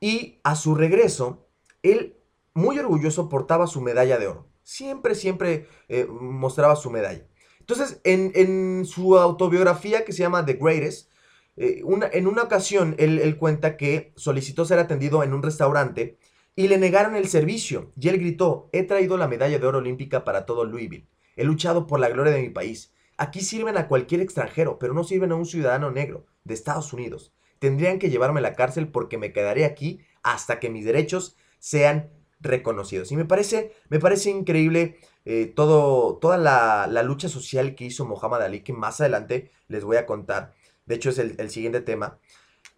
Y 0.00 0.38
a 0.44 0.54
su 0.54 0.74
regreso, 0.74 1.48
él, 1.82 2.16
muy 2.54 2.78
orgulloso, 2.78 3.28
portaba 3.28 3.66
su 3.66 3.80
medalla 3.80 4.18
de 4.18 4.28
oro. 4.28 4.48
Siempre, 4.62 5.14
siempre 5.14 5.66
eh, 5.88 6.06
mostraba 6.06 6.76
su 6.76 6.90
medalla. 6.90 7.26
Entonces, 7.60 8.00
en, 8.04 8.84
su 8.86 9.16
autobiografía 9.16 10.04
que 10.04 10.12
se 10.12 10.20
llama 10.20 10.44
The 10.44 10.54
Greatest, 10.54 11.10
eh, 11.56 11.82
en 12.12 12.26
una 12.26 12.42
ocasión 12.42 12.94
él, 12.98 13.36
cuenta 13.38 13.76
que 13.76 14.12
solicitó 14.16 14.64
ser 14.64 14.78
atendido 14.78 15.22
en 15.22 15.32
un 15.32 15.42
restaurante 15.42 16.18
y 16.56 16.68
le 16.68 16.78
negaron 16.78 17.14
el 17.14 17.28
servicio. 17.28 17.92
Y 17.98 18.08
él 18.08 18.18
gritó, 18.18 18.68
he 18.72 18.82
traído 18.82 19.16
la 19.16 19.28
medalla 19.28 19.58
de 19.58 19.66
oro 19.66 19.78
olímpica 19.78 20.24
para 20.24 20.44
todo 20.44 20.64
Louisville. 20.64 21.08
He 21.36 21.44
luchado 21.44 21.86
por 21.86 22.00
la 22.00 22.08
gloria 22.08 22.32
de 22.32 22.42
mi 22.42 22.50
país. 22.50 22.92
Aquí 23.16 23.40
sirven 23.40 23.76
a 23.76 23.88
cualquier 23.88 24.20
extranjero, 24.20 24.78
pero 24.78 24.94
no 24.94 25.04
sirven 25.04 25.32
a 25.32 25.36
un 25.36 25.46
ciudadano 25.46 25.90
negro 25.90 26.26
de 26.44 26.54
Estados 26.54 26.92
Unidos. 26.92 27.32
Tendrían 27.58 28.00
que 28.00 28.10
llevarme 28.10 28.40
a 28.40 28.42
la 28.42 28.54
cárcel 28.54 28.88
porque 28.88 29.18
me 29.18 29.32
quedaré 29.32 29.64
aquí 29.64 30.00
hasta 30.24 30.58
que 30.58 30.68
mis 30.70 30.84
derechos 30.84 31.36
sean 31.62 32.10
reconocidos. 32.40 33.12
Y 33.12 33.16
me 33.16 33.24
parece, 33.24 33.72
me 33.88 34.00
parece 34.00 34.30
increíble 34.30 34.98
eh, 35.24 35.46
todo, 35.46 36.16
toda 36.16 36.36
la, 36.36 37.02
lucha 37.04 37.28
social 37.28 37.76
que 37.76 37.84
hizo 37.84 38.04
Muhammad 38.04 38.42
Ali, 38.42 38.62
que 38.62 38.72
más 38.72 39.00
adelante 39.00 39.52
les 39.68 39.84
voy 39.84 39.96
a 39.96 40.04
contar. 40.04 40.54
De 40.86 40.96
hecho, 40.96 41.10
es 41.10 41.18
el, 41.18 41.50
siguiente 41.50 41.80
tema, 41.80 42.18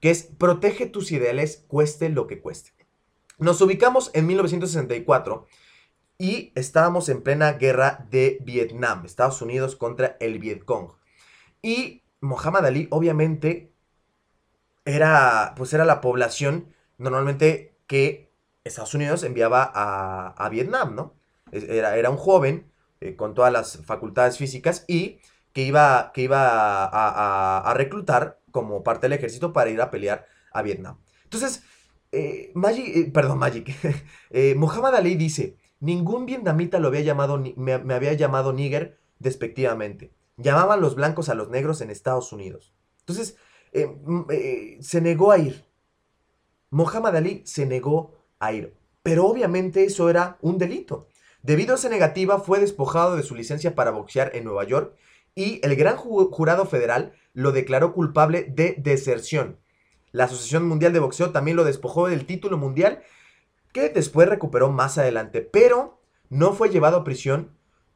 que 0.00 0.10
es 0.10 0.24
protege 0.24 0.84
tus 0.84 1.12
ideales, 1.12 1.64
cueste 1.66 2.10
lo 2.10 2.26
que 2.26 2.42
cueste. 2.42 2.72
Nos 3.38 3.58
ubicamos 3.62 4.10
en 4.12 4.26
1964 4.26 5.46
y 6.18 6.52
estábamos 6.54 7.08
en 7.08 7.22
plena 7.22 7.54
guerra 7.54 8.06
de 8.10 8.36
Vietnam, 8.42 9.06
Estados 9.06 9.40
Unidos 9.40 9.76
contra 9.76 10.18
el 10.20 10.38
Vietcong. 10.38 10.92
Y 11.62 12.02
Muhammad 12.20 12.66
Ali, 12.66 12.86
obviamente, 12.90 13.72
era, 14.84 15.54
pues 15.56 15.72
era 15.72 15.86
la 15.86 16.02
población 16.02 16.74
normalmente 16.98 17.78
que 17.86 18.23
Estados 18.64 18.94
Unidos 18.94 19.22
enviaba 19.24 19.70
a, 19.74 20.48
Vietnam, 20.48 20.94
¿no? 20.94 21.14
Era, 21.52 21.96
era 21.96 22.08
un 22.08 22.16
joven 22.16 22.66
eh, 23.00 23.14
con 23.14 23.34
todas 23.34 23.52
las 23.52 23.84
facultades 23.84 24.38
físicas 24.38 24.86
y 24.88 25.18
que 25.52 25.62
iba, 25.62 26.10
que 26.14 26.22
iba 26.22 26.86
a, 26.86 27.74
reclutar 27.74 28.40
como 28.50 28.82
parte 28.82 29.04
del 29.04 29.12
ejército 29.12 29.52
para 29.52 29.68
ir 29.68 29.82
a 29.82 29.90
pelear 29.90 30.26
a 30.52 30.62
Vietnam. 30.62 30.98
Entonces, 31.24 31.62
eh, 32.10 32.52
Magic, 32.54 32.96
eh, 32.96 33.10
perdón, 33.12 33.38
Magic, 33.38 33.70
Muhammad 34.56 34.94
Ali 34.94 35.16
dice, 35.16 35.58
ningún 35.80 36.24
vietnamita 36.24 36.78
lo 36.78 36.88
había 36.88 37.02
llamado, 37.02 37.38
me, 37.56 37.78
me 37.78 37.94
había 37.94 38.14
llamado 38.14 38.54
nigger 38.54 38.98
despectivamente. 39.18 40.10
Llamaban 40.38 40.80
los 40.80 40.94
blancos 40.94 41.28
a 41.28 41.34
los 41.34 41.50
negros 41.50 41.82
en 41.82 41.90
Estados 41.90 42.32
Unidos. 42.32 42.72
Entonces, 43.00 43.36
se 44.80 45.00
negó 45.02 45.30
a 45.30 45.38
ir. 45.38 45.64
Muhammad 46.70 47.16
Ali 47.16 47.42
se 47.44 47.66
negó 47.66 48.23
Pero 49.02 49.26
obviamente 49.26 49.84
eso 49.84 50.08
era 50.08 50.38
un 50.40 50.58
delito. 50.58 51.08
Debido 51.42 51.72
a 51.72 51.76
esa 51.76 51.88
negativa, 51.90 52.40
fue 52.40 52.58
despojado 52.58 53.16
de 53.16 53.22
su 53.22 53.34
licencia 53.34 53.74
para 53.74 53.90
boxear 53.90 54.30
en 54.34 54.44
Nueva 54.44 54.64
York 54.64 54.94
y 55.34 55.60
el 55.62 55.76
gran 55.76 55.96
jurado 55.96 56.64
federal 56.64 57.12
lo 57.34 57.52
declaró 57.52 57.92
culpable 57.92 58.44
de 58.44 58.76
deserción. 58.78 59.58
La 60.12 60.24
Asociación 60.24 60.66
Mundial 60.66 60.92
de 60.92 61.00
Boxeo 61.00 61.32
también 61.32 61.56
lo 61.56 61.64
despojó 61.64 62.08
del 62.08 62.24
título 62.24 62.56
mundial 62.56 63.02
que 63.72 63.88
después 63.88 64.28
recuperó 64.28 64.70
más 64.70 64.96
adelante, 64.96 65.42
pero 65.42 66.00
no 66.30 66.52
fue 66.52 66.70
llevado 66.70 66.98
a 66.98 67.04
prisión 67.04 67.50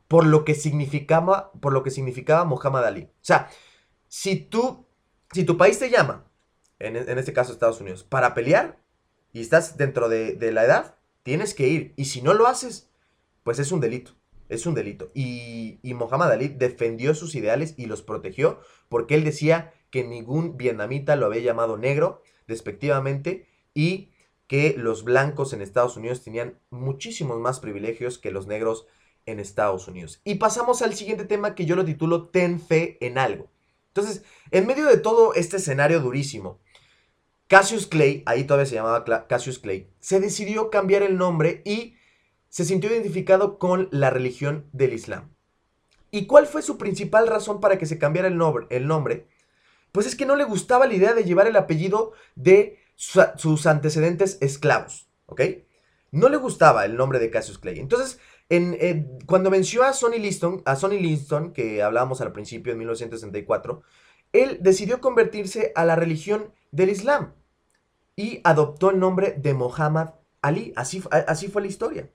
por 0.08 0.26
lo 0.26 0.44
que 0.44 0.54
significaba, 0.54 1.52
por 1.60 1.72
lo 1.72 1.82
que 1.82 1.90
significaba 1.90 2.44
Muhammad 2.44 2.84
Ali. 2.84 3.02
O 3.04 3.24
sea, 3.24 3.48
si 4.08 4.36
tú, 4.36 4.86
si 5.32 5.44
tu 5.44 5.56
país 5.56 5.78
te 5.78 5.90
llama, 5.90 6.24
en, 6.78 6.96
en 6.96 7.18
este 7.18 7.32
caso 7.32 7.52
Estados 7.52 7.80
Unidos, 7.80 8.02
para 8.02 8.34
pelear, 8.34 8.78
y 9.32 9.40
estás 9.40 9.76
dentro 9.76 10.08
de, 10.08 10.36
la 10.52 10.64
edad, 10.64 10.96
tienes 11.22 11.54
que 11.54 11.68
ir. 11.68 11.94
Y 11.96 12.06
si 12.06 12.22
no 12.22 12.34
lo 12.34 12.46
haces, 12.46 12.90
pues 13.42 13.58
es 13.58 13.72
un 13.72 13.80
delito. 13.80 14.12
Es 14.48 14.64
un 14.66 14.74
delito. 14.74 15.10
Y, 15.14 15.78
y 15.82 15.94
Muhammad 15.94 16.32
Ali 16.32 16.48
defendió 16.48 17.14
sus 17.14 17.34
ideales 17.34 17.74
y 17.76 17.86
los 17.86 18.02
protegió 18.02 18.60
porque 18.88 19.14
él 19.14 19.24
decía 19.24 19.74
que 19.90 20.04
ningún 20.04 20.56
vietnamita 20.56 21.16
lo 21.16 21.26
había 21.26 21.42
llamado 21.42 21.76
negro 21.76 22.22
despectivamente 22.46 23.46
y 23.74 24.10
que 24.46 24.74
los 24.76 25.04
blancos 25.04 25.52
en 25.52 25.60
Estados 25.60 25.96
Unidos 25.96 26.24
tenían 26.24 26.58
muchísimos 26.70 27.38
más 27.38 27.60
privilegios 27.60 28.18
que 28.18 28.30
los 28.30 28.46
negros 28.46 28.86
en 29.26 29.38
Estados 29.38 29.86
Unidos. 29.86 30.20
Y 30.24 30.36
pasamos 30.36 30.80
al 30.80 30.94
siguiente 30.94 31.26
tema 31.26 31.54
que 31.54 31.66
yo 31.66 31.76
lo 31.76 31.84
titulo 31.84 32.28
Ten 32.28 32.58
fe 32.58 32.96
en 33.00 33.18
algo. 33.18 33.50
Entonces, 33.88 34.24
en 34.50 34.66
medio 34.66 34.86
de 34.86 34.96
todo 34.96 35.34
este 35.34 35.58
escenario 35.58 36.00
durísimo, 36.00 36.60
Cassius 37.48 37.86
Clay, 37.86 38.22
ahí 38.26 38.44
todavía 38.44 38.66
se 38.66 38.74
llamaba 38.74 39.04
Cassius 39.26 39.58
Clay, 39.58 39.90
se 40.00 40.20
decidió 40.20 40.70
cambiar 40.70 41.02
el 41.02 41.16
nombre 41.16 41.62
y 41.64 41.96
se 42.50 42.64
sintió 42.64 42.90
identificado 42.90 43.58
con 43.58 43.88
la 43.90 44.10
religión 44.10 44.68
del 44.72 44.92
Islam. 44.92 45.34
¿Y 46.10 46.26
cuál 46.26 46.46
fue 46.46 46.62
su 46.62 46.76
principal 46.78 47.26
razón 47.26 47.60
para 47.60 47.78
que 47.78 47.86
se 47.86 47.98
cambiara 47.98 48.28
el 48.28 48.36
nombre? 48.36 48.66
El 48.70 48.86
nombre? 48.86 49.28
Pues 49.92 50.06
es 50.06 50.14
que 50.14 50.26
no 50.26 50.36
le 50.36 50.44
gustaba 50.44 50.86
la 50.86 50.94
idea 50.94 51.14
de 51.14 51.24
llevar 51.24 51.46
el 51.46 51.56
apellido 51.56 52.12
de 52.34 52.78
sus 52.94 53.66
antecedentes 53.66 54.36
esclavos, 54.42 55.08
¿ok? 55.26 55.40
No 56.10 56.28
le 56.28 56.36
gustaba 56.36 56.84
el 56.84 56.96
nombre 56.96 57.18
de 57.18 57.30
Cassius 57.30 57.58
Clay. 57.58 57.78
Entonces, 57.78 58.18
en, 58.50 59.18
cuando 59.26 59.50
venció 59.50 59.84
a 59.84 59.92
Sonny 59.92 60.18
Liston, 60.18 60.62
a 60.66 60.76
Sonny 60.76 60.98
Liston, 60.98 61.52
que 61.52 61.82
hablábamos 61.82 62.20
al 62.20 62.32
principio 62.32 62.72
en 62.72 62.78
1964, 62.78 63.82
él 64.32 64.58
decidió 64.60 65.00
convertirse 65.00 65.72
a 65.74 65.84
la 65.84 65.96
religión 65.96 66.52
del 66.70 66.90
Islam 66.90 67.32
y 68.16 68.40
adoptó 68.44 68.90
el 68.90 68.98
nombre 68.98 69.36
de 69.38 69.54
Muhammad 69.54 70.14
Ali. 70.42 70.72
Así, 70.76 71.00
fue 71.00 71.62
la 71.62 71.68
historia. 71.68 72.10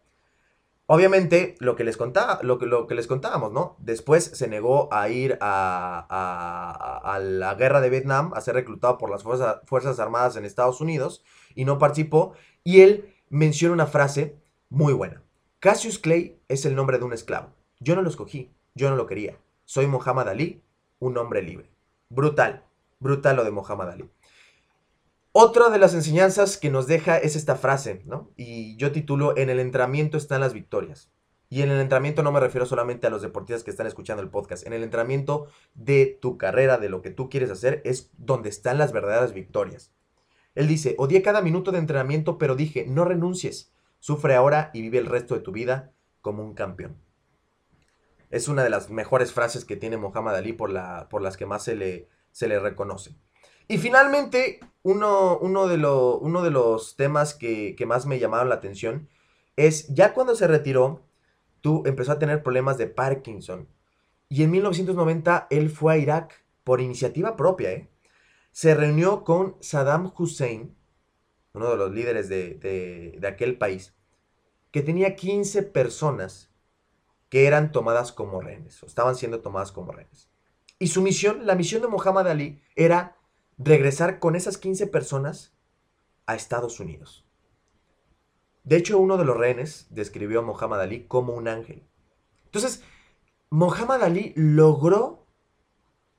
Obviamente, 0.85 1.55
lo 1.59 1.77
que 1.77 1.85
les 1.85 1.95
contaba, 1.95 2.39
lo 2.43 2.59
que, 2.59 2.95
les 2.95 3.07
contábamos, 3.07 3.53
¿no? 3.53 3.77
Después 3.79 4.25
se 4.25 4.49
negó 4.49 4.93
a 4.93 5.07
ir 5.07 5.37
a, 5.39 7.19
la 7.21 7.55
guerra 7.55 7.79
de 7.79 7.89
Vietnam, 7.89 8.33
a 8.35 8.41
ser 8.41 8.55
reclutado 8.55 8.97
por 8.97 9.09
las 9.09 9.23
fuerzas, 9.23 9.61
fuerzas 9.65 9.99
Armadas 9.99 10.35
en 10.35 10.43
Estados 10.43 10.81
Unidos 10.81 11.23
y 11.55 11.63
no 11.63 11.79
participó. 11.79 12.33
Y 12.65 12.81
él 12.81 13.15
menciona 13.29 13.73
una 13.73 13.87
frase 13.87 14.35
muy 14.69 14.91
buena. 14.91 15.23
Cassius 15.59 15.99
Clay 15.99 16.37
es 16.49 16.65
el 16.65 16.75
nombre 16.75 16.97
de 16.97 17.05
un 17.05 17.13
esclavo. 17.13 17.53
Yo 17.79 17.95
no 17.95 18.01
lo 18.01 18.09
escogí, 18.09 18.51
yo 18.75 18.89
no 18.89 18.97
lo 18.97 19.07
quería. 19.07 19.37
Soy 19.63 19.87
Muhammad 19.87 20.27
Ali, 20.27 20.61
un 20.99 21.17
hombre 21.17 21.41
libre. 21.41 21.69
Brutal, 22.09 22.65
brutal 22.99 23.37
lo 23.37 23.45
de 23.45 23.51
Muhammad 23.51 23.91
Ali. 23.91 24.09
Otra 25.35 25.71
de 25.71 25.79
las 25.79 25.95
enseñanzas 25.95 26.57
que 26.57 26.69
nos 26.69 26.85
deja 26.85 27.17
es 27.17 27.35
esta 27.35 27.55
frase, 27.55 28.03
¿no? 28.05 28.29
Y 28.37 28.77
yo 28.77 28.91
titulo, 28.91 29.35
en 29.35 29.49
el 29.49 29.59
entrenamiento 29.59 30.15
están 30.15 30.41
las 30.41 30.53
victorias. 30.53 31.11
Y 31.49 31.63
en 31.63 31.71
el 31.71 31.79
entrenamiento 31.79 32.21
no 32.21 32.31
me 32.31 32.39
refiero 32.39 32.67
solamente 32.67 33.07
a 33.07 33.09
los 33.09 33.23
deportistas 33.23 33.63
que 33.63 33.71
están 33.71 33.87
escuchando 33.87 34.21
el 34.21 34.29
podcast. 34.29 34.67
En 34.67 34.73
el 34.73 34.83
entrenamiento 34.83 35.47
de 35.73 36.19
tu 36.21 36.37
carrera, 36.37 36.77
de 36.77 36.89
lo 36.89 37.01
que 37.01 37.09
tú 37.09 37.31
quieres 37.31 37.49
hacer, 37.49 37.81
es 37.83 38.11
donde 38.15 38.49
están 38.49 38.77
las 38.77 38.93
verdaderas 38.93 39.33
victorias. 39.33 39.91
Él 40.53 40.67
dice, 40.67 40.93
odié 40.99 41.23
cada 41.23 41.41
minuto 41.41 41.71
de 41.71 41.79
entrenamiento, 41.79 42.37
pero 42.37 42.55
dije, 42.55 42.85
no 42.87 43.03
renuncies. 43.03 43.73
Sufre 43.97 44.35
ahora 44.35 44.69
y 44.71 44.81
vive 44.81 44.99
el 44.99 45.07
resto 45.07 45.33
de 45.33 45.41
tu 45.41 45.51
vida 45.51 45.93
como 46.21 46.43
un 46.43 46.53
campeón. 46.53 46.95
Es 48.29 48.47
una 48.47 48.63
de 48.63 48.69
las 48.69 48.91
mejores 48.91 49.33
frases 49.33 49.65
que 49.65 49.77
tiene 49.77 49.97
Muhammad 49.97 50.35
Ali 50.35 50.53
por, 50.53 50.69
la, 50.69 51.07
por 51.09 51.23
las 51.23 51.37
que 51.37 51.47
más 51.47 51.63
se 51.63 51.75
le, 51.75 52.07
se 52.31 52.47
le 52.47 52.59
reconoce. 52.59 53.15
Y 53.67 53.77
finalmente, 53.77 54.59
uno, 54.83 55.37
uno, 55.39 55.67
de, 55.67 55.75
uno 55.75 56.41
de, 56.43 56.51
los 56.51 56.95
temas 56.95 57.33
que, 57.33 57.75
más 57.87 58.05
me 58.05 58.19
llamaron 58.19 58.49
la 58.49 58.55
atención 58.55 59.09
es 59.55 59.87
ya 59.93 60.13
cuando 60.13 60.35
se 60.35 60.47
retiró, 60.47 61.03
tú 61.61 61.83
empezó 61.85 62.11
a 62.11 62.19
tener 62.19 62.43
problemas 62.43 62.77
de 62.77 62.87
Parkinson. 62.87 63.67
Y 64.29 64.43
en 64.43 64.51
1990 64.51 65.47
él 65.49 65.69
fue 65.69 65.93
a 65.93 65.97
Irak 65.97 66.43
por 66.63 66.81
iniciativa 66.81 67.35
propia. 67.35 67.71
¿eh? 67.71 67.89
Se 68.51 68.75
reunió 68.75 69.23
con 69.23 69.57
Saddam 69.61 70.11
Hussein, 70.17 70.75
uno 71.53 71.69
de 71.69 71.77
los 71.77 71.91
líderes 71.91 72.29
de, 72.29 72.55
de, 72.55 73.17
de 73.19 73.27
aquel 73.27 73.57
país, 73.57 73.93
que 74.71 74.81
tenía 74.81 75.15
15 75.15 75.63
personas 75.63 76.51
que 77.29 77.47
eran 77.47 77.71
tomadas 77.71 78.11
como 78.11 78.41
rehenes, 78.41 78.81
o 78.83 78.85
estaban 78.85 79.15
siendo 79.15 79.41
tomadas 79.41 79.71
como 79.71 79.91
rehenes. 79.91 80.29
Y 80.79 80.87
su 80.87 81.01
misión, 81.01 81.45
la 81.45 81.55
misión 81.55 81.81
de 81.81 81.87
Muhammad 81.87 82.27
Ali, 82.27 82.61
era 82.75 83.17
regresar 83.57 84.19
con 84.19 84.35
esas 84.35 84.57
15 84.57 84.87
personas 84.87 85.53
a 86.25 86.35
Estados 86.35 86.79
Unidos. 86.79 87.25
De 88.63 88.77
hecho, 88.77 88.97
uno 88.97 89.17
de 89.17 89.25
los 89.25 89.37
rehenes 89.37 89.87
describió 89.89 90.39
a 90.39 90.43
Muhammad 90.43 90.81
Ali 90.81 91.05
como 91.05 91.33
un 91.33 91.47
ángel. 91.47 91.83
Entonces, 92.45 92.81
Muhammad 93.49 94.03
Ali 94.03 94.33
logró 94.35 95.27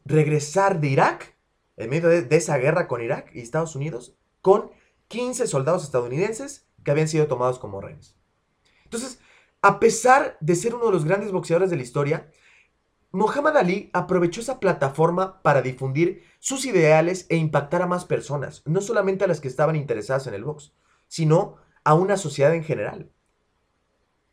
regresar 0.05 0.81
de 0.81 0.89
Irak, 0.89 1.37
en 1.77 1.91
medio 1.91 2.09
de, 2.09 2.37
esa 2.37 2.59
guerra 2.59 2.87
con 2.87 3.03
Irak 3.03 3.31
y 3.35 3.41
Estados 3.41 3.75
Unidos, 3.75 4.17
con 4.43 4.71
15 5.09 5.47
soldados 5.47 5.85
estadounidenses 5.85 6.69
que 6.85 6.91
habían 6.91 7.09
sido 7.09 7.27
tomados 7.27 7.59
como 7.59 7.81
rehenes. 7.81 8.17
Entonces, 8.85 9.19
a 9.63 9.81
pesar 9.81 10.37
de 10.41 10.55
ser 10.55 10.75
uno 10.75 10.87
de 10.87 10.93
los 10.93 11.05
grandes 11.05 11.33
boxeadores 11.33 11.71
de 11.71 11.77
la 11.77 11.83
historia, 11.83 12.31
Muhammad 13.11 13.57
Ali 13.57 13.91
aprovechó 13.93 14.41
esa 14.41 14.61
plataforma 14.61 15.41
para 15.41 15.63
difundir 15.63 16.25
sus 16.45 16.67
ideales 16.67 17.25
e 17.31 17.37
impactar 17.37 17.81
a 17.81 17.87
más 17.87 18.05
personas, 18.05 18.61
no 18.67 18.83
solamente 18.83 19.25
a 19.25 19.27
las 19.27 19.41
que 19.41 19.49
estaban 19.49 19.77
interesadas 19.77 20.27
en 20.27 20.35
el 20.35 20.45
box, 20.45 20.75
sino 21.09 21.57
a 21.85 21.95
una 21.95 22.19
sociedad 22.19 22.55
en 22.55 22.63
general. 22.63 23.11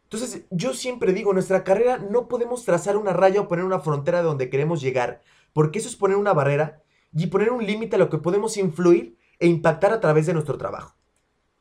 Entonces, 0.04 0.44
yo 0.50 0.74
siempre 0.74 1.14
digo, 1.14 1.32
nuestra 1.32 1.64
carrera 1.64 2.00
no 2.00 2.28
podemos 2.28 2.66
trazar 2.66 2.98
una 2.98 3.14
raya 3.14 3.40
o 3.40 3.48
poner 3.48 3.64
una 3.64 3.80
frontera 3.80 4.18
de 4.18 4.26
donde 4.26 4.50
queremos 4.50 4.82
llegar, 4.82 5.22
porque 5.54 5.80
eso 5.80 5.88
es 5.88 5.96
poner 5.96 6.18
una 6.18 6.34
barrera 6.34 6.84
y 7.14 7.28
poner 7.28 7.50
un 7.50 7.66
límite 7.66 7.96
a 7.96 8.00
lo 8.00 8.10
que 8.10 8.18
podemos 8.18 8.58
influir 8.58 9.18
e 9.40 9.48
impactar 9.48 9.94
a 9.94 10.02
través 10.02 10.26
de 10.26 10.34
nuestro 10.34 10.58
trabajo. 10.58 10.98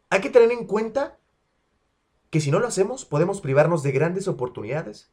Hay 0.09 0.21
que 0.21 0.31
tener 0.31 0.51
en 0.51 0.67
cuenta 0.67 1.21
que 2.29 2.41
si 2.41 2.51
no 2.51 2.59
lo 2.59 2.67
hacemos, 2.67 3.05
podemos 3.05 3.41
privarnos 3.41 3.85
de 3.85 3.93
grandes 3.93 4.27
oportunidades 4.27 5.13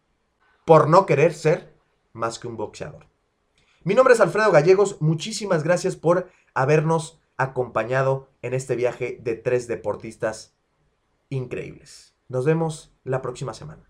por 0.65 0.89
no 0.89 1.05
querer 1.05 1.35
ser 1.35 1.75
más 2.11 2.39
que 2.39 2.47
un 2.47 2.57
boxeador. 2.57 3.05
Mi 3.87 3.95
nombre 3.95 4.13
es 4.13 4.19
Alfredo 4.19 4.51
Gallegos, 4.51 4.97
muchísimas 4.99 5.63
gracias 5.63 5.95
por 5.95 6.29
habernos 6.53 7.21
acompañado 7.37 8.27
en 8.41 8.53
este 8.53 8.75
viaje 8.75 9.17
de 9.23 9.35
tres 9.35 9.65
deportistas 9.69 10.57
increíbles. 11.29 12.13
Nos 12.27 12.43
vemos 12.43 12.93
la 13.05 13.21
próxima 13.21 13.53
semana. 13.53 13.86